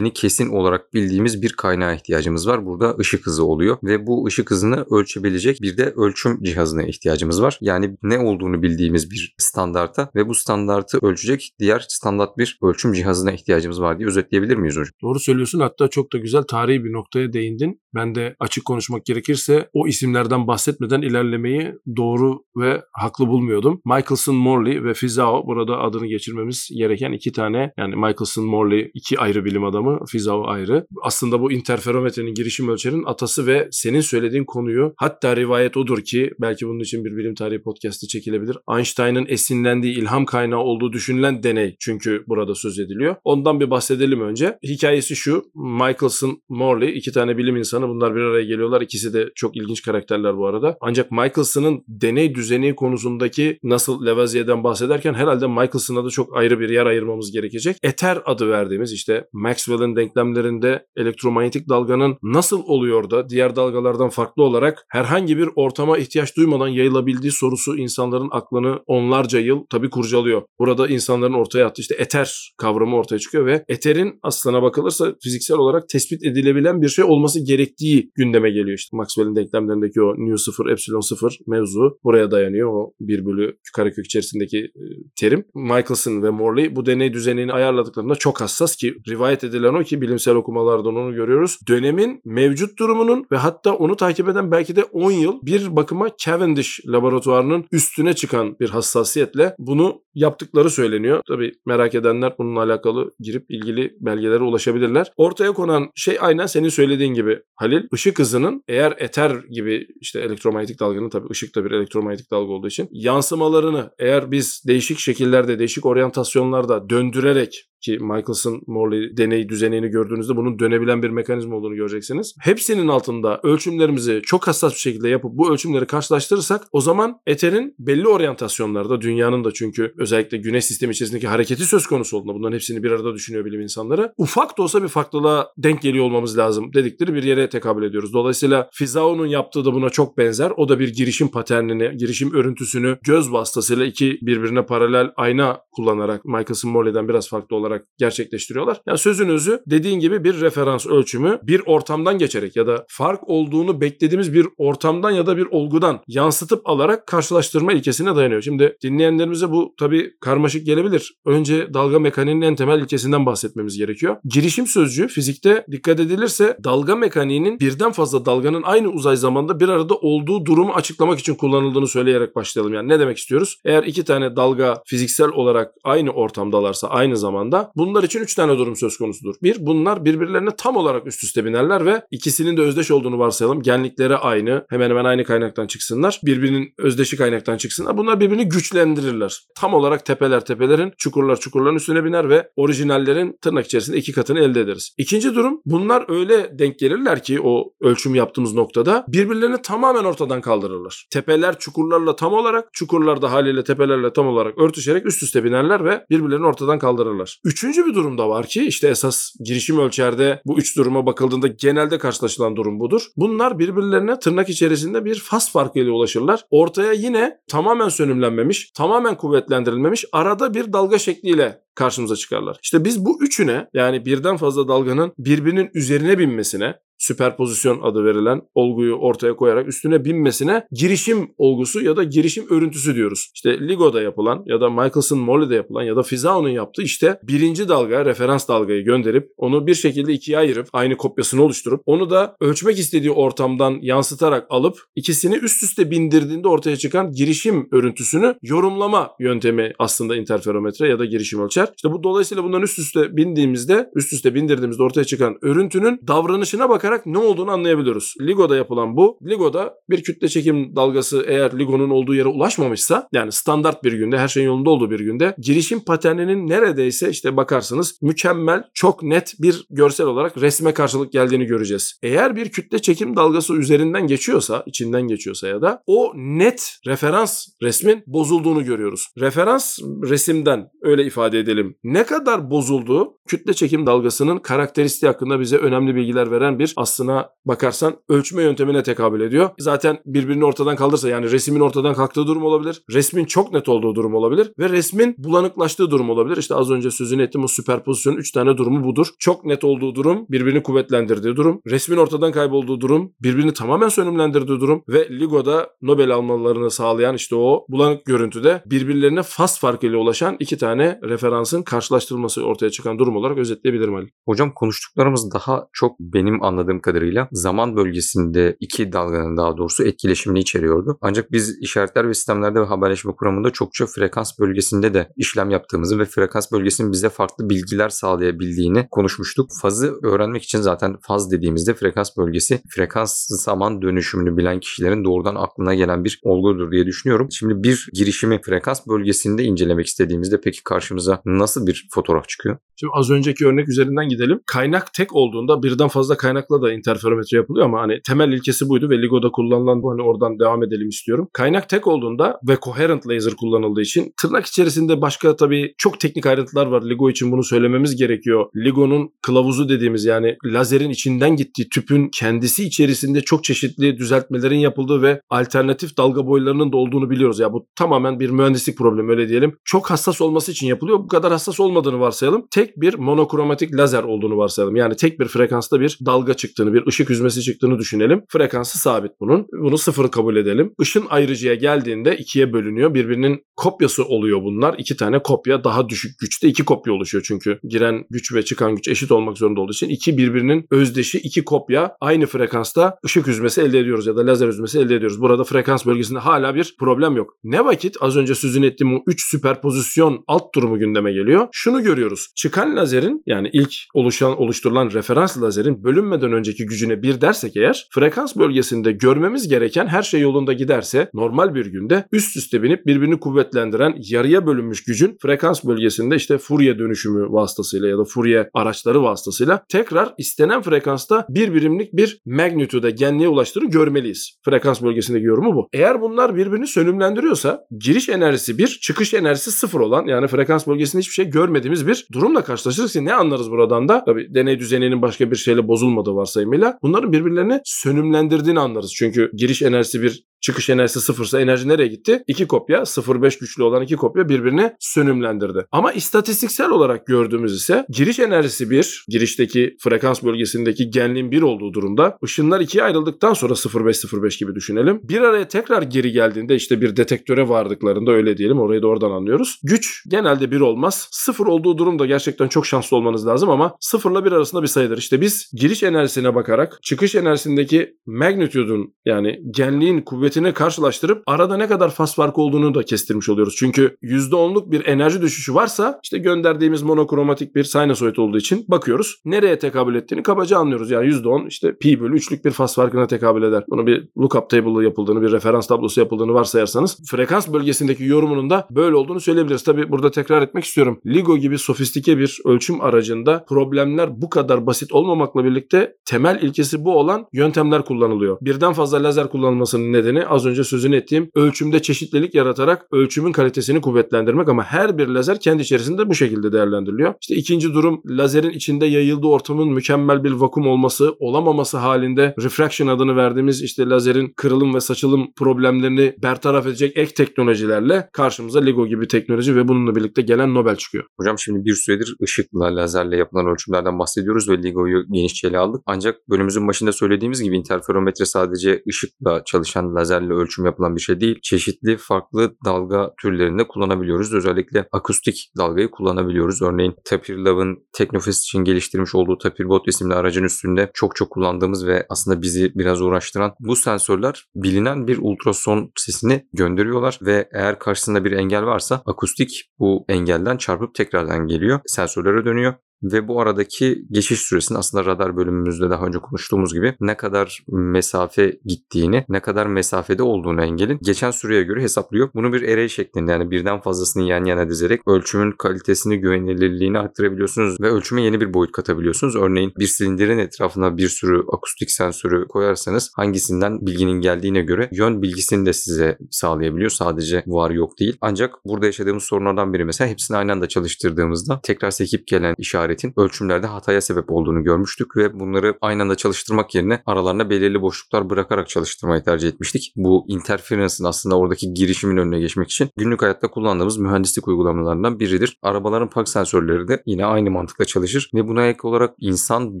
özelliğini 0.00 0.12
kesin 0.12 0.48
olarak 0.48 0.94
bildiğimiz 0.94 1.42
bir 1.42 1.52
kaynağa 1.52 1.94
ihtiyacımız 1.94 2.48
var. 2.48 2.66
Burada 2.66 2.96
ışık 2.98 3.26
hızı 3.26 3.44
oluyor 3.44 3.76
ve 3.82 4.06
bu 4.06 4.26
ışık 4.26 4.50
hızını 4.50 4.86
ölçebilecek 4.90 5.58
bir 5.62 5.76
de 5.76 5.92
ölçüm 5.96 6.42
cihazına 6.42 6.82
ihtiyacımız 6.82 7.42
var. 7.42 7.58
Yani 7.60 7.96
ne 8.02 8.18
olduğunu 8.18 8.62
bildiğimiz 8.62 9.10
bir 9.10 9.34
standarta 9.38 10.10
ve 10.14 10.28
bu 10.28 10.34
standartı 10.34 10.98
ölçecek 11.02 11.50
diğer 11.58 11.84
standart 11.88 12.38
bir 12.38 12.58
ölçüm 12.62 12.92
cihazına 12.92 13.32
ihtiyacımız 13.32 13.80
var 13.80 13.98
diye 13.98 14.08
özetleyebilir 14.08 14.56
miyiz 14.56 14.76
hocam? 14.76 14.92
Doğru 15.02 15.20
söylüyorsun. 15.20 15.60
Hatta 15.60 15.88
çok 15.88 16.12
da 16.12 16.18
güzel 16.18 16.42
tarihi 16.42 16.84
bir 16.84 16.92
noktaya 16.92 17.32
değindin. 17.32 17.80
Ben 17.94 18.14
de 18.14 18.36
açık 18.40 18.64
konuşmak 18.64 19.04
gerekirse 19.04 19.68
o 19.72 19.86
isimlerden 19.86 20.46
bahsetmeden 20.46 21.02
ilerlemeyi 21.02 21.74
doğru 21.96 22.42
ve 22.56 22.82
haklı 22.92 23.26
bulmuyordum. 23.26 23.80
Michelson 23.84 24.36
Morley 24.36 24.84
ve 24.84 24.94
Fizao 24.94 25.46
burada 25.46 25.78
adını 25.78 26.06
geçirmemiz 26.06 26.68
gereken 26.78 27.12
iki 27.12 27.32
tane 27.32 27.72
yani 27.78 27.96
Michelson 27.96 28.44
Morley 28.44 28.90
iki 28.94 29.18
ayrı 29.18 29.44
bilim 29.44 29.64
adamı, 29.64 29.79
Fizao 30.08 30.46
ayrı. 30.46 30.86
Aslında 31.02 31.40
bu 31.40 31.52
interferometrenin 31.52 32.34
girişim 32.34 32.68
ölçerin 32.68 33.04
atası 33.04 33.46
ve 33.46 33.68
senin 33.70 34.00
söylediğin 34.00 34.44
konuyu 34.44 34.94
hatta 34.96 35.36
rivayet 35.36 35.76
odur 35.76 36.00
ki 36.00 36.30
belki 36.40 36.68
bunun 36.68 36.80
için 36.80 37.04
bir 37.04 37.16
bilim 37.16 37.34
tarihi 37.34 37.62
podcast'i 37.62 38.08
çekilebilir. 38.08 38.56
Einstein'ın 38.76 39.26
esinlendiği 39.28 39.98
ilham 39.98 40.24
kaynağı 40.24 40.60
olduğu 40.60 40.92
düşünülen 40.92 41.42
deney 41.42 41.76
çünkü 41.80 42.24
burada 42.28 42.54
söz 42.54 42.78
ediliyor. 42.78 43.16
Ondan 43.24 43.60
bir 43.60 43.70
bahsedelim 43.70 44.20
önce. 44.20 44.58
Hikayesi 44.62 45.16
şu. 45.16 45.44
Michelson 45.54 46.42
Morley 46.48 46.98
iki 46.98 47.12
tane 47.12 47.38
bilim 47.38 47.56
insanı 47.56 47.88
bunlar 47.88 48.14
bir 48.14 48.20
araya 48.20 48.44
geliyorlar. 48.44 48.80
İkisi 48.80 49.14
de 49.14 49.30
çok 49.34 49.56
ilginç 49.56 49.82
karakterler 49.82 50.36
bu 50.36 50.46
arada. 50.46 50.76
Ancak 50.80 51.10
Michelson'ın 51.10 51.84
deney 51.88 52.34
düzeni 52.34 52.74
konusundaki 52.74 53.58
nasıl 53.62 54.06
Lavoisier'den 54.06 54.64
bahsederken 54.64 55.14
herhalde 55.14 55.46
Michelson'a 55.46 56.04
da 56.04 56.10
çok 56.10 56.36
ayrı 56.36 56.60
bir 56.60 56.68
yer 56.68 56.86
ayırmamız 56.86 57.32
gerekecek. 57.32 57.76
Ether 57.82 58.18
adı 58.24 58.50
verdiğimiz 58.50 58.92
işte 58.92 59.24
Maxwell'in 59.70 59.96
denklemlerinde 59.96 60.86
elektromanyetik 60.96 61.68
dalganın 61.68 62.16
nasıl 62.22 62.62
oluyor 62.66 63.10
da 63.10 63.28
diğer 63.28 63.56
dalgalardan 63.56 64.08
farklı 64.08 64.42
olarak 64.42 64.86
herhangi 64.88 65.38
bir 65.38 65.48
ortama 65.56 65.98
ihtiyaç 65.98 66.36
duymadan 66.36 66.68
yayılabildiği 66.68 67.32
sorusu 67.32 67.76
insanların 67.76 68.28
aklını 68.32 68.78
onlarca 68.86 69.38
yıl 69.38 69.64
tabi 69.70 69.90
kurcalıyor. 69.90 70.42
Burada 70.58 70.88
insanların 70.88 71.32
ortaya 71.32 71.66
attığı 71.66 71.82
işte 71.82 71.94
eter 71.98 72.52
kavramı 72.58 72.96
ortaya 72.96 73.18
çıkıyor 73.18 73.46
ve 73.46 73.64
eterin 73.68 74.18
aslına 74.22 74.62
bakılırsa 74.62 75.14
fiziksel 75.22 75.56
olarak 75.56 75.88
tespit 75.88 76.24
edilebilen 76.24 76.82
bir 76.82 76.88
şey 76.88 77.04
olması 77.04 77.44
gerektiği 77.44 78.10
gündeme 78.14 78.50
geliyor. 78.50 78.78
İşte 78.78 78.96
Maxwell'in 78.96 79.36
denklemlerindeki 79.36 80.02
o 80.02 80.14
nu 80.18 80.38
sıfır, 80.38 80.66
epsilon 80.66 81.00
sıfır 81.00 81.38
mevzu 81.46 81.98
buraya 82.04 82.30
dayanıyor. 82.30 82.72
O 82.72 82.92
bir 83.00 83.26
bölü 83.26 83.56
karekök 83.76 84.06
içerisindeki 84.06 84.58
e, 84.58 84.82
terim. 85.20 85.44
Michelson 85.54 86.22
ve 86.22 86.30
Morley 86.30 86.76
bu 86.76 86.86
deney 86.86 87.12
düzenini 87.12 87.52
ayarladıklarında 87.52 88.14
çok 88.14 88.40
hassas 88.40 88.76
ki 88.76 88.94
rivayet 89.08 89.44
edilen 89.44 89.59
o 89.68 89.82
ki 89.82 90.00
bilimsel 90.00 90.34
okumalardan 90.34 90.96
onu 90.96 91.14
görüyoruz. 91.14 91.58
Dönemin 91.68 92.20
mevcut 92.24 92.78
durumunun 92.78 93.24
ve 93.32 93.36
hatta 93.36 93.74
onu 93.74 93.96
takip 93.96 94.28
eden 94.28 94.50
belki 94.50 94.76
de 94.76 94.84
10 94.84 95.10
yıl 95.10 95.38
bir 95.42 95.76
bakıma 95.76 96.08
Cavendish 96.18 96.80
laboratuvarının 96.86 97.64
üstüne 97.72 98.12
çıkan 98.12 98.58
bir 98.60 98.70
hassasiyetle 98.70 99.54
bunu 99.58 100.02
yaptıkları 100.14 100.70
söyleniyor. 100.70 101.22
Tabi 101.28 101.52
merak 101.66 101.94
edenler 101.94 102.34
bununla 102.38 102.62
alakalı 102.62 103.14
girip 103.20 103.50
ilgili 103.50 103.96
belgelere 104.00 104.42
ulaşabilirler. 104.42 105.12
Ortaya 105.16 105.52
konan 105.52 105.90
şey 105.94 106.18
aynen 106.20 106.46
senin 106.46 106.68
söylediğin 106.68 107.14
gibi 107.14 107.38
Halil. 107.56 107.82
Işık 107.92 108.18
hızının 108.18 108.64
eğer 108.68 108.94
eter 108.98 109.36
gibi 109.50 109.86
işte 110.00 110.20
elektromanyetik 110.20 110.80
dalganın 110.80 111.10
tabi 111.10 111.26
ışık 111.30 111.54
da 111.56 111.64
bir 111.64 111.70
elektromanyetik 111.70 112.30
dalga 112.30 112.52
olduğu 112.52 112.68
için 112.68 112.88
yansımalarını 112.90 113.90
eğer 113.98 114.30
biz 114.30 114.62
değişik 114.66 114.98
şekillerde, 114.98 115.58
değişik 115.58 115.86
oryantasyonlarda 115.86 116.90
döndürerek 116.90 117.66
ki 117.80 117.98
Michelson 118.00 118.62
Morley 118.66 119.16
deney 119.16 119.48
düzenini 119.50 119.88
gördüğünüzde 119.88 120.36
bunun 120.36 120.58
dönebilen 120.58 121.02
bir 121.02 121.10
mekanizma 121.10 121.56
olduğunu 121.56 121.74
göreceksiniz. 121.74 122.34
Hepsinin 122.40 122.88
altında 122.88 123.40
ölçümlerimizi 123.42 124.20
çok 124.24 124.46
hassas 124.48 124.72
bir 124.72 124.78
şekilde 124.78 125.08
yapıp 125.08 125.32
bu 125.32 125.52
ölçümleri 125.52 125.86
karşılaştırırsak 125.86 126.62
o 126.72 126.80
zaman 126.80 127.16
eterin 127.26 127.74
belli 127.78 128.08
oryantasyonlarda 128.08 129.00
dünyanın 129.00 129.44
da 129.44 129.52
çünkü 129.52 129.94
özellikle 129.98 130.38
güneş 130.38 130.64
sistemi 130.64 130.92
içerisindeki 130.92 131.28
hareketi 131.28 131.64
söz 131.64 131.86
konusu 131.86 132.16
olduğunda 132.16 132.34
bunların 132.34 132.54
hepsini 132.54 132.82
bir 132.82 132.90
arada 132.90 133.14
düşünüyor 133.14 133.44
bilim 133.44 133.60
insanları. 133.60 134.12
Ufak 134.16 134.58
da 134.58 134.62
olsa 134.62 134.82
bir 134.82 134.88
farklılığa 134.88 135.52
denk 135.58 135.82
geliyor 135.82 136.04
olmamız 136.04 136.38
lazım 136.38 136.72
dedikleri 136.74 137.14
bir 137.14 137.22
yere 137.22 137.48
tekabül 137.48 137.82
ediyoruz. 137.82 138.12
Dolayısıyla 138.12 138.68
Fizao'nun 138.72 139.26
yaptığı 139.26 139.64
da 139.64 139.74
buna 139.74 139.90
çok 139.90 140.18
benzer. 140.18 140.52
O 140.56 140.68
da 140.68 140.78
bir 140.78 140.88
girişim 140.88 141.28
paternini, 141.28 141.96
girişim 141.96 142.34
örüntüsünü 142.34 142.98
göz 143.04 143.32
vasıtasıyla 143.32 143.84
iki 143.84 144.18
birbirine 144.22 144.66
paralel 144.66 145.10
ayna 145.16 145.60
kullanarak 145.72 146.24
Michelson 146.24 146.70
Morley'den 146.70 147.08
biraz 147.08 147.28
farklı 147.28 147.56
olarak 147.56 147.86
gerçekleştiriyorlar. 147.98 148.80
Yani 148.86 148.98
sözün 148.98 149.28
özü 149.40 149.62
dediğin 149.66 150.00
gibi 150.00 150.24
bir 150.24 150.40
referans 150.40 150.86
ölçümü 150.86 151.40
bir 151.42 151.62
ortamdan 151.66 152.18
geçerek 152.18 152.56
ya 152.56 152.66
da 152.66 152.84
fark 152.88 153.28
olduğunu 153.28 153.80
beklediğimiz 153.80 154.34
bir 154.34 154.46
ortamdan 154.58 155.10
ya 155.10 155.26
da 155.26 155.36
bir 155.36 155.46
olgudan 155.46 156.00
yansıtıp 156.08 156.60
alarak 156.64 157.06
karşılaştırma 157.06 157.72
ilkesine 157.72 158.16
dayanıyor. 158.16 158.42
Şimdi 158.42 158.76
dinleyenlerimize 158.82 159.50
bu 159.50 159.74
tabii 159.78 160.12
karmaşık 160.20 160.66
gelebilir. 160.66 161.14
Önce 161.26 161.74
dalga 161.74 161.98
mekaniğinin 161.98 162.42
en 162.42 162.56
temel 162.56 162.80
ilkesinden 162.80 163.26
bahsetmemiz 163.26 163.78
gerekiyor. 163.78 164.16
Girişim 164.24 164.66
sözcüğü 164.66 165.08
fizikte 165.08 165.64
dikkat 165.70 166.00
edilirse 166.00 166.56
dalga 166.64 166.96
mekaniğinin 166.96 167.60
birden 167.60 167.92
fazla 167.92 168.26
dalganın 168.26 168.62
aynı 168.62 168.88
uzay 168.88 169.16
zamanda 169.16 169.60
bir 169.60 169.68
arada 169.68 169.94
olduğu 169.94 170.46
durumu 170.46 170.72
açıklamak 170.72 171.18
için 171.18 171.34
kullanıldığını 171.34 171.88
söyleyerek 171.88 172.36
başlayalım. 172.36 172.74
Yani 172.74 172.88
ne 172.88 173.00
demek 173.00 173.18
istiyoruz? 173.18 173.60
Eğer 173.64 173.84
iki 173.84 174.04
tane 174.04 174.36
dalga 174.36 174.82
fiziksel 174.86 175.28
olarak 175.28 175.74
aynı 175.84 176.10
ortamdalarsa 176.10 176.88
aynı 176.88 177.16
zamanda 177.16 177.72
bunlar 177.76 178.02
için 178.02 178.20
3 178.20 178.34
tane 178.34 178.58
durum 178.58 178.76
söz 178.76 178.96
konusudur. 178.96 179.29
Bir, 179.42 179.56
bunlar 179.66 180.04
birbirlerine 180.04 180.50
tam 180.58 180.76
olarak 180.76 181.06
üst 181.06 181.24
üste 181.24 181.44
binerler 181.44 181.86
ve 181.86 182.02
ikisinin 182.10 182.56
de 182.56 182.60
özdeş 182.60 182.90
olduğunu 182.90 183.18
varsayalım. 183.18 183.62
Genlikleri 183.62 184.16
aynı, 184.16 184.66
hemen 184.70 184.90
hemen 184.90 185.04
aynı 185.04 185.24
kaynaktan 185.24 185.66
çıksınlar. 185.66 186.20
Birbirinin 186.24 186.74
özdeşi 186.78 187.16
kaynaktan 187.16 187.56
çıksınlar. 187.56 187.98
Bunlar 187.98 188.20
birbirini 188.20 188.48
güçlendirirler. 188.48 189.40
Tam 189.56 189.74
olarak 189.74 190.06
tepeler 190.06 190.44
tepelerin, 190.44 190.92
çukurlar 190.98 191.40
çukurların 191.40 191.76
üstüne 191.76 192.04
biner 192.04 192.28
ve 192.28 192.50
orijinallerin 192.56 193.36
tırnak 193.42 193.66
içerisinde 193.66 193.96
iki 193.96 194.12
katını 194.12 194.40
elde 194.40 194.60
ederiz. 194.60 194.94
İkinci 194.98 195.34
durum 195.34 195.60
bunlar 195.64 196.04
öyle 196.08 196.58
denk 196.58 196.78
gelirler 196.78 197.22
ki 197.22 197.40
o 197.40 197.72
ölçüm 197.80 198.14
yaptığımız 198.14 198.54
noktada 198.54 199.04
birbirlerini 199.08 199.62
tamamen 199.62 200.04
ortadan 200.04 200.40
kaldırırlar. 200.40 201.06
Tepeler 201.10 201.58
çukurlarla 201.58 202.16
tam 202.16 202.32
olarak, 202.32 202.72
çukurlar 202.72 203.22
da 203.22 203.32
haliyle 203.32 203.64
tepelerle 203.64 204.12
tam 204.12 204.26
olarak 204.26 204.58
örtüşerek 204.58 205.06
üst 205.06 205.22
üste 205.22 205.44
binerler 205.44 205.84
ve 205.84 206.06
birbirlerini 206.10 206.46
ortadan 206.46 206.78
kaldırırlar. 206.78 207.40
Üçüncü 207.44 207.86
bir 207.86 207.94
durum 207.94 208.18
da 208.18 208.28
var 208.28 208.46
ki 208.46 208.66
işte 208.66 208.88
esas 208.88 209.19
girişim 209.40 209.78
ölçerde 209.78 210.42
bu 210.46 210.58
üç 210.58 210.76
duruma 210.76 211.06
bakıldığında 211.06 211.46
genelde 211.46 211.98
karşılaşılan 211.98 212.56
durum 212.56 212.80
budur. 212.80 213.02
Bunlar 213.16 213.58
birbirlerine 213.58 214.18
tırnak 214.18 214.48
içerisinde 214.48 215.04
bir 215.04 215.20
faz 215.20 215.52
farkıyla 215.52 215.92
ulaşırlar. 215.92 216.44
Ortaya 216.50 216.92
yine 216.92 217.38
tamamen 217.48 217.88
sönümlenmemiş, 217.88 218.70
tamamen 218.70 219.16
kuvvetlendirilmemiş 219.16 220.04
arada 220.12 220.54
bir 220.54 220.72
dalga 220.72 220.98
şekliyle 220.98 221.60
karşımıza 221.74 222.16
çıkarlar. 222.16 222.58
İşte 222.62 222.84
biz 222.84 223.04
bu 223.04 223.24
üçüne 223.24 223.66
yani 223.74 224.04
birden 224.04 224.36
fazla 224.36 224.68
dalganın 224.68 225.12
birbirinin 225.18 225.70
üzerine 225.74 226.18
binmesine 226.18 226.74
süperpozisyon 227.00 227.80
adı 227.82 228.04
verilen 228.04 228.42
olguyu 228.54 228.94
ortaya 228.94 229.36
koyarak 229.36 229.68
üstüne 229.68 230.04
binmesine 230.04 230.66
girişim 230.72 231.30
olgusu 231.38 231.82
ya 231.82 231.96
da 231.96 232.04
girişim 232.04 232.46
örüntüsü 232.50 232.94
diyoruz. 232.94 233.30
İşte 233.34 233.68
LIGO'da 233.68 234.02
yapılan 234.02 234.42
ya 234.46 234.60
da 234.60 234.70
Michelson 234.70 235.18
Morley'de 235.18 235.54
yapılan 235.54 235.82
ya 235.82 235.96
da 235.96 236.02
Fizao'nun 236.02 236.48
yaptığı 236.48 236.82
işte 236.82 237.18
birinci 237.22 237.68
dalga, 237.68 238.04
referans 238.04 238.48
dalgayı 238.48 238.84
gönderip 238.84 239.28
onu 239.36 239.66
bir 239.66 239.74
şekilde 239.74 240.12
ikiye 240.12 240.38
ayırıp 240.38 240.68
aynı 240.72 240.96
kopyasını 240.96 241.42
oluşturup 241.42 241.82
onu 241.86 242.10
da 242.10 242.36
ölçmek 242.40 242.78
istediği 242.78 243.10
ortamdan 243.10 243.78
yansıtarak 243.82 244.46
alıp 244.50 244.78
ikisini 244.96 245.36
üst 245.36 245.62
üste 245.62 245.90
bindirdiğinde 245.90 246.48
ortaya 246.48 246.76
çıkan 246.76 247.12
girişim 247.12 247.68
örüntüsünü 247.72 248.34
yorumlama 248.42 249.10
yöntemi 249.20 249.72
aslında 249.78 250.16
interferometre 250.16 250.88
ya 250.88 250.98
da 250.98 251.04
girişim 251.04 251.40
ölçer. 251.40 251.68
İşte 251.76 251.90
bu 251.92 252.02
dolayısıyla 252.02 252.44
bundan 252.44 252.62
üst 252.62 252.78
üste 252.78 253.16
bindiğimizde, 253.16 253.90
üst 253.96 254.12
üste 254.12 254.34
bindirdiğimizde 254.34 254.82
ortaya 254.82 255.04
çıkan 255.04 255.36
örüntünün 255.42 256.00
davranışına 256.08 256.68
bakarak 256.90 257.06
ne 257.06 257.18
olduğunu 257.18 257.50
anlayabiliyoruz. 257.50 258.14
LIGO'da 258.20 258.56
yapılan 258.56 258.96
bu. 258.96 259.18
LIGO'da 259.28 259.74
bir 259.90 260.02
kütle 260.02 260.28
çekim 260.28 260.76
dalgası 260.76 261.24
eğer 261.26 261.58
LIGO'nun 261.58 261.90
olduğu 261.90 262.14
yere 262.14 262.28
ulaşmamışsa 262.28 263.08
yani 263.12 263.32
standart 263.32 263.84
bir 263.84 263.92
günde 263.92 264.18
her 264.18 264.28
şeyin 264.28 264.46
yolunda 264.46 264.70
olduğu 264.70 264.90
bir 264.90 265.00
günde 265.00 265.34
girişim 265.38 265.80
paterninin 265.80 266.48
neredeyse 266.48 267.10
işte 267.10 267.36
bakarsınız 267.36 267.98
mükemmel 268.02 268.64
çok 268.74 269.02
net 269.02 269.34
bir 269.38 269.66
görsel 269.70 270.06
olarak 270.06 270.38
resme 270.40 270.74
karşılık 270.74 271.12
geldiğini 271.12 271.44
göreceğiz. 271.44 271.98
Eğer 272.02 272.36
bir 272.36 272.48
kütle 272.48 272.78
çekim 272.78 273.16
dalgası 273.16 273.54
üzerinden 273.54 274.06
geçiyorsa, 274.06 274.62
içinden 274.66 275.02
geçiyorsa 275.02 275.48
ya 275.48 275.62
da 275.62 275.82
o 275.86 276.12
net 276.16 276.76
referans 276.86 277.46
resmin 277.62 278.02
bozulduğunu 278.06 278.64
görüyoruz. 278.64 279.06
Referans 279.20 279.78
resimden 280.02 280.68
öyle 280.82 281.04
ifade 281.04 281.38
edelim. 281.38 281.76
Ne 281.84 282.04
kadar 282.04 282.50
bozulduğu 282.50 283.16
kütle 283.28 283.54
çekim 283.54 283.86
dalgasının 283.86 284.38
karakteristiği 284.38 285.12
hakkında 285.12 285.40
bize 285.40 285.56
önemli 285.56 285.94
bilgiler 285.94 286.30
veren 286.30 286.58
bir 286.58 286.72
aslına 286.80 287.28
bakarsan 287.44 287.96
ölçme 288.08 288.42
yöntemine 288.42 288.82
tekabül 288.82 289.20
ediyor. 289.20 289.50
Zaten 289.58 289.98
birbirini 290.06 290.44
ortadan 290.44 290.76
kaldırsa 290.76 291.08
yani 291.08 291.30
resmin 291.30 291.60
ortadan 291.60 291.94
kalktığı 291.94 292.26
durum 292.26 292.44
olabilir. 292.44 292.82
Resmin 292.92 293.24
çok 293.24 293.52
net 293.52 293.68
olduğu 293.68 293.94
durum 293.94 294.14
olabilir 294.14 294.52
ve 294.58 294.68
resmin 294.68 295.14
bulanıklaştığı 295.18 295.90
durum 295.90 296.10
olabilir. 296.10 296.36
İşte 296.36 296.54
az 296.54 296.70
önce 296.70 296.90
sözünü 296.90 297.22
ettim 297.22 297.44
o 297.44 297.48
süperpozisyonun 297.48 298.16
3 298.18 298.32
tane 298.32 298.56
durumu 298.56 298.84
budur. 298.84 299.06
Çok 299.18 299.44
net 299.44 299.64
olduğu 299.64 299.94
durum, 299.94 300.26
birbirini 300.28 300.62
kuvvetlendirdiği 300.62 301.36
durum, 301.36 301.60
resmin 301.66 301.96
ortadan 301.96 302.32
kaybolduğu 302.32 302.80
durum, 302.80 303.12
birbirini 303.22 303.52
tamamen 303.52 303.88
sönümlendirdiği 303.88 304.60
durum 304.60 304.82
ve 304.88 305.08
Ligo'da 305.10 305.70
Nobel 305.82 306.10
almalarını 306.10 306.70
sağlayan 306.70 307.14
işte 307.14 307.36
o 307.36 307.64
bulanık 307.68 308.04
görüntüde 308.04 308.62
birbirlerine 308.66 309.22
faz 309.22 309.60
farkıyla 309.60 309.98
ulaşan 309.98 310.36
iki 310.40 310.58
tane 310.58 310.98
referansın 311.02 311.62
karşılaştırılması 311.62 312.44
ortaya 312.44 312.70
çıkan 312.70 312.98
durum 312.98 313.16
olarak 313.16 313.38
özetleyebilirim 313.38 313.94
Ali. 313.94 314.10
Hocam 314.26 314.54
konuştuklarımız 314.54 315.34
daha 315.34 315.66
çok 315.72 316.00
benim 316.00 316.42
anladığım 316.70 316.80
kadarıyla 316.80 317.28
zaman 317.32 317.76
bölgesinde 317.76 318.56
iki 318.60 318.92
dalganın 318.92 319.36
daha 319.36 319.56
doğrusu 319.56 319.84
etkileşimini 319.84 320.38
içeriyordu. 320.40 320.98
Ancak 321.00 321.32
biz 321.32 321.58
işaretler 321.60 322.08
ve 322.08 322.14
sistemlerde 322.14 322.60
ve 322.60 322.64
haberleşme 322.64 323.12
kuramında 323.12 323.50
çokça 323.50 323.86
frekans 323.86 324.38
bölgesinde 324.38 324.94
de 324.94 325.08
işlem 325.16 325.50
yaptığımızı 325.50 325.98
ve 325.98 326.04
frekans 326.04 326.52
bölgesinin 326.52 326.92
bize 326.92 327.08
farklı 327.08 327.50
bilgiler 327.50 327.88
sağlayabildiğini 327.88 328.86
konuşmuştuk. 328.90 329.50
Fazı 329.62 329.94
öğrenmek 330.02 330.42
için 330.42 330.60
zaten 330.60 330.96
faz 331.02 331.30
dediğimizde 331.32 331.74
frekans 331.74 332.16
bölgesi 332.16 332.60
frekans 332.68 333.26
zaman 333.44 333.82
dönüşümünü 333.82 334.36
bilen 334.36 334.60
kişilerin 334.60 335.04
doğrudan 335.04 335.34
aklına 335.34 335.74
gelen 335.74 336.04
bir 336.04 336.20
olgudur 336.22 336.72
diye 336.72 336.86
düşünüyorum. 336.86 337.28
Şimdi 337.32 337.62
bir 337.62 337.88
girişimi 337.92 338.40
frekans 338.42 338.86
bölgesinde 338.86 339.44
incelemek 339.44 339.86
istediğimizde 339.86 340.40
peki 340.40 340.64
karşımıza 340.64 341.22
nasıl 341.24 341.66
bir 341.66 341.88
fotoğraf 341.94 342.28
çıkıyor? 342.28 342.56
Şimdi 342.80 342.90
az 342.94 343.10
önceki 343.10 343.46
örnek 343.46 343.68
üzerinden 343.68 344.08
gidelim. 344.08 344.40
Kaynak 344.46 344.94
tek 344.94 345.14
olduğunda 345.14 345.62
birden 345.62 345.88
fazla 345.88 346.16
kaynakla 346.50 346.68
da 346.68 346.72
interferometre 346.72 347.36
yapılıyor 347.36 347.66
ama 347.66 347.80
hani 347.80 348.00
temel 348.06 348.32
ilkesi 348.32 348.68
buydu 348.68 348.90
ve 348.90 349.02
LIGO'da 349.02 349.30
kullanılan 349.30 349.82
bu 349.82 349.90
hani 349.90 350.02
oradan 350.02 350.38
devam 350.38 350.62
edelim 350.62 350.88
istiyorum. 350.88 351.28
Kaynak 351.32 351.68
tek 351.68 351.86
olduğunda 351.86 352.40
ve 352.48 352.56
coherent 352.62 353.08
laser 353.08 353.34
kullanıldığı 353.36 353.80
için 353.80 354.12
tırnak 354.22 354.46
içerisinde 354.46 355.00
başka 355.00 355.36
tabii 355.36 355.74
çok 355.78 356.00
teknik 356.00 356.26
ayrıntılar 356.26 356.66
var. 356.66 356.82
LIGO 356.82 357.10
için 357.10 357.32
bunu 357.32 357.44
söylememiz 357.44 357.96
gerekiyor. 357.96 358.46
LIGO'nun 358.56 359.10
kılavuzu 359.22 359.68
dediğimiz 359.68 360.04
yani 360.04 360.36
lazerin 360.44 360.90
içinden 360.90 361.36
gittiği 361.36 361.68
tüpün 361.68 362.08
kendisi 362.12 362.64
içerisinde 362.64 363.20
çok 363.20 363.44
çeşitli 363.44 363.98
düzeltmelerin 363.98 364.58
yapıldığı 364.58 365.02
ve 365.02 365.20
alternatif 365.30 365.96
dalga 365.96 366.26
boylarının 366.26 366.72
da 366.72 366.76
olduğunu 366.76 367.10
biliyoruz. 367.10 367.40
Ya 367.40 367.52
bu 367.52 367.66
tamamen 367.76 368.20
bir 368.20 368.30
mühendislik 368.30 368.78
problemi 368.78 369.10
öyle 369.10 369.28
diyelim. 369.28 369.56
Çok 369.64 369.90
hassas 369.90 370.20
olması 370.20 370.52
için 370.52 370.66
yapılıyor. 370.66 370.98
Bu 370.98 371.08
kadar 371.08 371.32
hassas 371.32 371.60
olmadığını 371.60 372.00
varsayalım. 372.00 372.46
Tek 372.50 372.80
bir 372.80 372.94
monokromatik 372.94 373.74
lazer 373.74 374.02
olduğunu 374.02 374.36
varsayalım. 374.36 374.76
Yani 374.76 374.96
tek 374.96 375.20
bir 375.20 375.26
frekansta 375.26 375.80
bir 375.80 375.98
dalga 376.06 376.34
çıktığını, 376.40 376.74
bir 376.74 376.86
ışık 376.86 377.10
hüzmesi 377.10 377.42
çıktığını 377.42 377.78
düşünelim. 377.78 378.22
Frekansı 378.28 378.78
sabit 378.78 379.12
bunun. 379.20 379.46
Bunu 379.52 379.78
sıfır 379.78 380.10
kabul 380.10 380.36
edelim. 380.36 380.74
Işın 380.80 381.04
ayrıcıya 381.10 381.54
geldiğinde 381.54 382.16
ikiye 382.16 382.52
bölünüyor. 382.52 382.94
Birbirinin 382.94 383.44
kopyası 383.56 384.04
oluyor 384.04 384.42
bunlar. 384.42 384.74
İki 384.78 384.96
tane 384.96 385.22
kopya 385.22 385.64
daha 385.64 385.88
düşük 385.88 386.18
güçte 386.20 386.48
iki 386.48 386.64
kopya 386.64 386.92
oluşuyor 386.92 387.24
çünkü 387.26 387.60
giren 387.68 388.04
güç 388.10 388.34
ve 388.34 388.44
çıkan 388.44 388.76
güç 388.76 388.88
eşit 388.88 389.12
olmak 389.12 389.38
zorunda 389.38 389.60
olduğu 389.60 389.72
için 389.72 389.88
iki 389.88 390.18
birbirinin 390.18 390.66
özdeşi 390.70 391.18
iki 391.18 391.44
kopya 391.44 391.96
aynı 392.00 392.26
frekansta 392.26 392.98
ışık 393.04 393.26
hüzmesi 393.26 393.60
elde 393.60 393.78
ediyoruz 393.78 394.06
ya 394.06 394.16
da 394.16 394.26
lazer 394.26 394.48
hüzmesi 394.48 394.78
elde 394.78 394.94
ediyoruz. 394.94 395.20
Burada 395.20 395.44
frekans 395.44 395.86
bölgesinde 395.86 396.18
hala 396.18 396.54
bir 396.54 396.74
problem 396.78 397.16
yok. 397.16 397.34
Ne 397.44 397.64
vakit 397.64 397.96
az 398.00 398.16
önce 398.16 398.34
sözünü 398.34 398.66
ettiğim 398.66 398.94
o 398.94 399.02
3 399.06 399.30
süperpozisyon 399.30 400.24
alt 400.26 400.54
durumu 400.54 400.78
gündeme 400.78 401.12
geliyor. 401.12 401.48
Şunu 401.52 401.82
görüyoruz. 401.82 402.32
Çıkan 402.36 402.76
lazerin 402.76 403.22
yani 403.26 403.50
ilk 403.52 403.72
oluşan 403.94 404.38
oluşturulan 404.38 404.90
referans 404.90 405.42
lazerin 405.42 405.84
bölünmeden 405.84 406.29
önceki 406.32 406.66
gücüne 406.66 407.02
bir 407.02 407.20
dersek 407.20 407.56
eğer 407.56 407.88
frekans 407.90 408.36
bölgesinde 408.36 408.92
görmemiz 408.92 409.48
gereken 409.48 409.86
her 409.86 410.02
şey 410.02 410.20
yolunda 410.20 410.52
giderse 410.52 411.10
normal 411.14 411.54
bir 411.54 411.66
günde 411.66 412.04
üst 412.12 412.36
üste 412.36 412.62
binip 412.62 412.86
birbirini 412.86 413.20
kuvvetlendiren 413.20 413.94
yarıya 413.98 414.46
bölünmüş 414.46 414.84
gücün 414.84 415.16
frekans 415.22 415.64
bölgesinde 415.64 416.16
işte 416.16 416.38
Fourier 416.38 416.78
dönüşümü 416.78 417.26
vasıtasıyla 417.32 417.88
ya 417.88 417.98
da 417.98 418.04
Fourier 418.04 418.48
araçları 418.54 419.02
vasıtasıyla 419.02 419.64
tekrar 419.68 420.14
istenen 420.18 420.62
frekansta 420.62 421.26
bir 421.28 421.54
birimlik 421.54 421.92
bir 421.92 422.20
magnitude 422.26 422.90
genliğe 422.90 423.28
ulaştığını 423.28 423.70
görmeliyiz. 423.70 424.38
Frekans 424.44 424.82
bölgesindeki 424.82 425.24
yorumu 425.24 425.54
bu. 425.54 425.68
Eğer 425.72 426.00
bunlar 426.00 426.36
birbirini 426.36 426.66
sönümlendiriyorsa 426.66 427.60
giriş 427.78 428.08
enerjisi 428.08 428.58
bir, 428.58 428.78
çıkış 428.82 429.14
enerjisi 429.14 429.50
sıfır 429.50 429.80
olan 429.80 430.06
yani 430.06 430.26
frekans 430.26 430.66
bölgesinde 430.66 431.00
hiçbir 431.00 431.14
şey 431.14 431.30
görmediğimiz 431.30 431.86
bir 431.86 432.06
durumla 432.12 432.44
karşılaşırız 432.44 432.92
ki 432.92 433.04
ne 433.04 433.14
anlarız 433.14 433.50
buradan 433.50 433.88
da? 433.88 434.04
Tabii 434.04 434.34
deney 434.34 434.58
düzeninin 434.58 435.02
başka 435.02 435.30
bir 435.30 435.36
şeyle 435.36 435.68
bozulmadığı 435.68 436.16
varsayımıyla 436.20 436.78
bunların 436.82 437.12
birbirlerini 437.12 437.60
sönümlendirdiğini 437.64 438.60
anlarız. 438.60 438.92
Çünkü 438.94 439.30
giriş 439.36 439.62
enerjisi 439.62 440.02
bir 440.02 440.29
çıkış 440.40 440.70
enerjisi 440.70 441.00
sıfırsa 441.00 441.40
enerji 441.40 441.68
nereye 441.68 441.88
gitti? 441.88 442.22
İki 442.26 442.46
kopya 442.46 442.78
0.5 442.78 443.40
güçlü 443.40 443.62
olan 443.62 443.82
iki 443.82 443.96
kopya 443.96 444.28
birbirini 444.28 444.72
sönümlendirdi. 444.80 445.66
Ama 445.72 445.92
istatistiksel 445.92 446.70
olarak 446.70 447.06
gördüğümüz 447.06 447.54
ise 447.54 447.86
giriş 447.88 448.18
enerjisi 448.18 448.70
1, 448.70 449.04
girişteki 449.08 449.76
frekans 449.80 450.22
bölgesindeki 450.22 450.90
genliğin 450.90 451.30
1 451.30 451.42
olduğu 451.42 451.72
durumda 451.72 452.18
ışınlar 452.24 452.60
ikiye 452.60 452.84
ayrıldıktan 452.84 453.34
sonra 453.34 453.52
0.5-0.5 453.52 454.38
gibi 454.38 454.54
düşünelim. 454.54 455.00
Bir 455.02 455.20
araya 455.20 455.48
tekrar 455.48 455.82
geri 455.82 456.12
geldiğinde 456.12 456.54
işte 456.54 456.80
bir 456.80 456.96
detektöre 456.96 457.48
vardıklarında 457.48 458.10
öyle 458.10 458.36
diyelim 458.36 458.60
orayı 458.60 458.82
da 458.82 458.86
oradan 458.86 459.10
anlıyoruz. 459.10 459.60
Güç 459.62 460.04
genelde 460.08 460.50
1 460.50 460.60
olmaz. 460.60 461.08
0 461.10 461.46
olduğu 461.46 461.78
durumda 461.78 462.06
gerçekten 462.06 462.48
çok 462.48 462.66
şanslı 462.66 462.96
olmanız 462.96 463.26
lazım 463.26 463.50
ama 463.50 463.76
0 463.80 464.10
ile 464.10 464.24
1 464.24 464.32
arasında 464.32 464.62
bir 464.62 464.66
sayıdır. 464.66 464.98
İşte 464.98 465.20
biz 465.20 465.50
giriş 465.54 465.82
enerjisine 465.82 466.34
bakarak 466.34 466.78
çıkış 466.82 467.14
enerjisindeki 467.14 467.96
magnitude'un 468.06 468.94
yani 469.04 469.40
genliğin 469.50 470.00
kuvveti 470.00 470.29
kuvvetini 470.30 470.54
karşılaştırıp 470.54 471.22
arada 471.26 471.56
ne 471.56 471.68
kadar 471.68 471.90
faz 471.90 472.14
farkı 472.14 472.40
olduğunu 472.40 472.74
da 472.74 472.82
kestirmiş 472.82 473.28
oluyoruz. 473.28 473.54
Çünkü 473.58 473.96
%10'luk 474.02 474.70
bir 474.70 474.86
enerji 474.86 475.22
düşüşü 475.22 475.54
varsa 475.54 476.00
işte 476.02 476.18
gönderdiğimiz 476.18 476.82
monokromatik 476.82 477.54
bir 477.54 477.64
sinusoid 477.64 478.16
olduğu 478.16 478.38
için 478.38 478.64
bakıyoruz. 478.68 479.16
Nereye 479.24 479.58
tekabül 479.58 479.94
ettiğini 479.94 480.22
kabaca 480.22 480.58
anlıyoruz. 480.58 480.90
Yani 480.90 481.06
%10 481.06 481.48
işte 481.48 481.78
pi 481.78 482.00
bölü 482.00 482.16
3'lük 482.16 482.44
bir 482.44 482.50
faz 482.50 482.74
farkına 482.74 483.06
tekabül 483.06 483.42
eder. 483.42 483.64
Bunu 483.68 483.86
bir 483.86 484.08
lookup 484.18 484.50
table 484.50 484.84
yapıldığını, 484.84 485.22
bir 485.22 485.32
referans 485.32 485.66
tablosu 485.66 486.00
yapıldığını 486.00 486.34
varsayarsanız 486.34 486.98
frekans 487.10 487.48
bölgesindeki 487.52 488.04
yorumunun 488.04 488.50
da 488.50 488.66
böyle 488.70 488.96
olduğunu 488.96 489.20
söyleyebiliriz. 489.20 489.62
Tabi 489.62 489.90
burada 489.90 490.10
tekrar 490.10 490.42
etmek 490.42 490.64
istiyorum. 490.64 491.00
LIGO 491.06 491.36
gibi 491.36 491.58
sofistike 491.58 492.18
bir 492.18 492.38
ölçüm 492.44 492.80
aracında 492.80 493.44
problemler 493.48 494.22
bu 494.22 494.30
kadar 494.30 494.66
basit 494.66 494.92
olmamakla 494.92 495.44
birlikte 495.44 495.94
temel 496.04 496.42
ilkesi 496.42 496.84
bu 496.84 496.98
olan 496.98 497.26
yöntemler 497.32 497.84
kullanılıyor. 497.84 498.38
Birden 498.40 498.72
fazla 498.72 499.02
lazer 499.02 499.28
kullanılmasının 499.30 499.92
nedeni 499.92 500.19
az 500.26 500.46
önce 500.46 500.64
sözünü 500.64 500.96
ettiğim 500.96 501.30
ölçümde 501.34 501.82
çeşitlilik 501.82 502.34
yaratarak 502.34 502.86
ölçümün 502.92 503.32
kalitesini 503.32 503.80
kuvvetlendirmek 503.80 504.48
ama 504.48 504.62
her 504.62 504.98
bir 504.98 505.08
lazer 505.08 505.40
kendi 505.40 505.62
içerisinde 505.62 506.08
bu 506.08 506.14
şekilde 506.14 506.52
değerlendiriliyor. 506.52 507.14
İşte 507.20 507.34
ikinci 507.34 507.74
durum 507.74 508.02
lazerin 508.06 508.50
içinde 508.50 508.86
yayıldığı 508.86 509.26
ortamın 509.26 509.68
mükemmel 509.68 510.24
bir 510.24 510.32
vakum 510.32 510.66
olması, 510.66 511.14
olamaması 511.18 511.78
halinde 511.78 512.34
refraction 512.42 512.88
adını 512.88 513.16
verdiğimiz 513.16 513.62
işte 513.62 513.88
lazerin 513.88 514.32
kırılım 514.36 514.74
ve 514.74 514.80
saçılım 514.80 515.32
problemlerini 515.36 516.14
bertaraf 516.22 516.66
edecek 516.66 516.92
ek 516.96 517.14
teknolojilerle 517.14 518.08
karşımıza 518.12 518.60
LIGO 518.60 518.86
gibi 518.86 519.08
teknoloji 519.08 519.56
ve 519.56 519.68
bununla 519.68 519.96
birlikte 519.96 520.22
gelen 520.22 520.54
Nobel 520.54 520.76
çıkıyor. 520.76 521.04
Hocam 521.20 521.38
şimdi 521.38 521.64
bir 521.64 521.74
süredir 521.74 522.16
ışıkla, 522.22 522.76
lazerle 522.76 523.16
yapılan 523.16 523.46
ölçümlerden 523.46 523.98
bahsediyoruz 523.98 524.48
ve 524.48 524.62
LIGO'yu 524.62 525.04
genişçe 525.12 525.48
ele 525.48 525.58
aldık. 525.58 525.82
Ancak 525.86 526.28
bölümümüzün 526.28 526.68
başında 526.68 526.92
söylediğimiz 526.92 527.42
gibi 527.42 527.56
interferometre 527.56 528.24
sadece 528.24 528.82
ışıkla 528.88 529.42
çalışan 529.44 529.94
lazerle 530.10 530.32
ölçüm 530.32 530.64
yapılan 530.64 530.96
bir 530.96 531.00
şey 531.00 531.20
değil. 531.20 531.38
Çeşitli 531.42 531.96
farklı 531.96 532.56
dalga 532.64 533.10
türlerinde 533.22 533.68
kullanabiliyoruz. 533.68 534.34
Özellikle 534.34 534.88
akustik 534.92 535.52
dalgayı 535.58 535.90
kullanabiliyoruz. 535.90 536.62
Örneğin 536.62 536.94
Tapir 537.04 537.36
Love'ın 537.36 537.78
Teknofest 537.92 538.44
için 538.44 538.58
geliştirmiş 538.58 539.14
olduğu 539.14 539.38
Tapir 539.38 539.68
Bot 539.68 539.88
isimli 539.88 540.14
aracın 540.14 540.44
üstünde 540.44 540.90
çok 540.94 541.16
çok 541.16 541.30
kullandığımız 541.30 541.86
ve 541.86 542.06
aslında 542.08 542.42
bizi 542.42 542.72
biraz 542.74 543.02
uğraştıran 543.02 543.54
bu 543.60 543.76
sensörler 543.76 544.44
bilinen 544.54 545.06
bir 545.06 545.18
ultrason 545.22 545.92
sesini 545.96 546.46
gönderiyorlar 546.52 547.18
ve 547.22 547.48
eğer 547.52 547.78
karşısında 547.78 548.24
bir 548.24 548.32
engel 548.32 548.64
varsa 548.64 549.02
akustik 549.06 549.70
bu 549.78 550.04
engelden 550.08 550.56
çarpıp 550.56 550.94
tekrardan 550.94 551.46
geliyor. 551.46 551.80
Sensörlere 551.86 552.44
dönüyor 552.44 552.74
ve 553.02 553.28
bu 553.28 553.40
aradaki 553.40 554.04
geçiş 554.10 554.40
süresinin 554.40 554.78
aslında 554.78 555.04
radar 555.04 555.36
bölümümüzde 555.36 555.90
daha 555.90 556.06
önce 556.06 556.18
konuştuğumuz 556.18 556.74
gibi 556.74 556.94
ne 557.00 557.16
kadar 557.16 557.64
mesafe 557.68 558.58
gittiğini, 558.64 559.24
ne 559.28 559.40
kadar 559.40 559.66
mesafede 559.66 560.22
olduğunu 560.22 560.62
engelin 560.62 560.98
geçen 561.02 561.30
süreye 561.30 561.62
göre 561.62 561.82
hesaplıyor. 561.82 562.28
Bunu 562.34 562.52
bir 562.52 562.68
array 562.68 562.88
şeklinde 562.88 563.32
yani 563.32 563.50
birden 563.50 563.80
fazlasını 563.80 564.22
yan 564.22 564.44
yana 564.44 564.68
dizerek 564.68 565.08
ölçümün 565.08 565.52
kalitesini, 565.52 566.18
güvenilirliğini 566.18 566.98
arttırabiliyorsunuz 566.98 567.80
ve 567.80 567.90
ölçüme 567.90 568.22
yeni 568.22 568.40
bir 568.40 568.54
boyut 568.54 568.72
katabiliyorsunuz. 568.72 569.36
Örneğin 569.36 569.72
bir 569.78 569.86
silindirin 569.86 570.38
etrafına 570.38 570.96
bir 570.96 571.08
sürü 571.08 571.42
akustik 571.52 571.90
sensörü 571.90 572.48
koyarsanız 572.48 573.10
hangisinden 573.16 573.86
bilginin 573.86 574.20
geldiğine 574.20 574.62
göre 574.62 574.88
yön 574.92 575.22
bilgisini 575.22 575.66
de 575.66 575.72
size 575.72 576.18
sağlayabiliyor. 576.30 576.90
Sadece 576.90 577.44
var 577.46 577.70
yok 577.70 577.98
değil. 578.00 578.16
Ancak 578.20 578.54
burada 578.64 578.86
yaşadığımız 578.86 579.24
sorunlardan 579.24 579.72
biri 579.72 579.84
mesela 579.84 580.10
hepsini 580.10 580.36
aynı 580.36 580.52
anda 580.52 580.68
çalıştırdığımızda 580.68 581.60
tekrar 581.62 581.90
sekip 581.90 582.26
gelen 582.26 582.54
işaret 582.58 582.89
işaretin 582.90 583.12
ölçümlerde 583.16 583.66
hataya 583.66 584.00
sebep 584.00 584.30
olduğunu 584.30 584.64
görmüştük 584.64 585.16
ve 585.16 585.40
bunları 585.40 585.78
aynı 585.80 586.02
anda 586.02 586.14
çalıştırmak 586.14 586.74
yerine 586.74 587.02
aralarına 587.06 587.50
belirli 587.50 587.82
boşluklar 587.82 588.30
bırakarak 588.30 588.68
çalıştırmayı 588.68 589.22
tercih 589.22 589.48
etmiştik. 589.48 589.92
Bu 589.96 590.24
interference'ın 590.28 591.08
aslında 591.08 591.38
oradaki 591.38 591.74
girişimin 591.74 592.16
önüne 592.16 592.40
geçmek 592.40 592.70
için 592.70 592.90
günlük 592.96 593.22
hayatta 593.22 593.48
kullandığımız 593.50 593.98
mühendislik 593.98 594.48
uygulamalarından 594.48 595.20
biridir. 595.20 595.58
Arabaların 595.62 596.10
park 596.10 596.28
sensörleri 596.28 596.88
de 596.88 597.02
yine 597.06 597.26
aynı 597.26 597.50
mantıkla 597.50 597.84
çalışır 597.84 598.30
ve 598.34 598.48
buna 598.48 598.66
ek 598.66 598.78
olarak 598.82 599.14
insan 599.20 599.80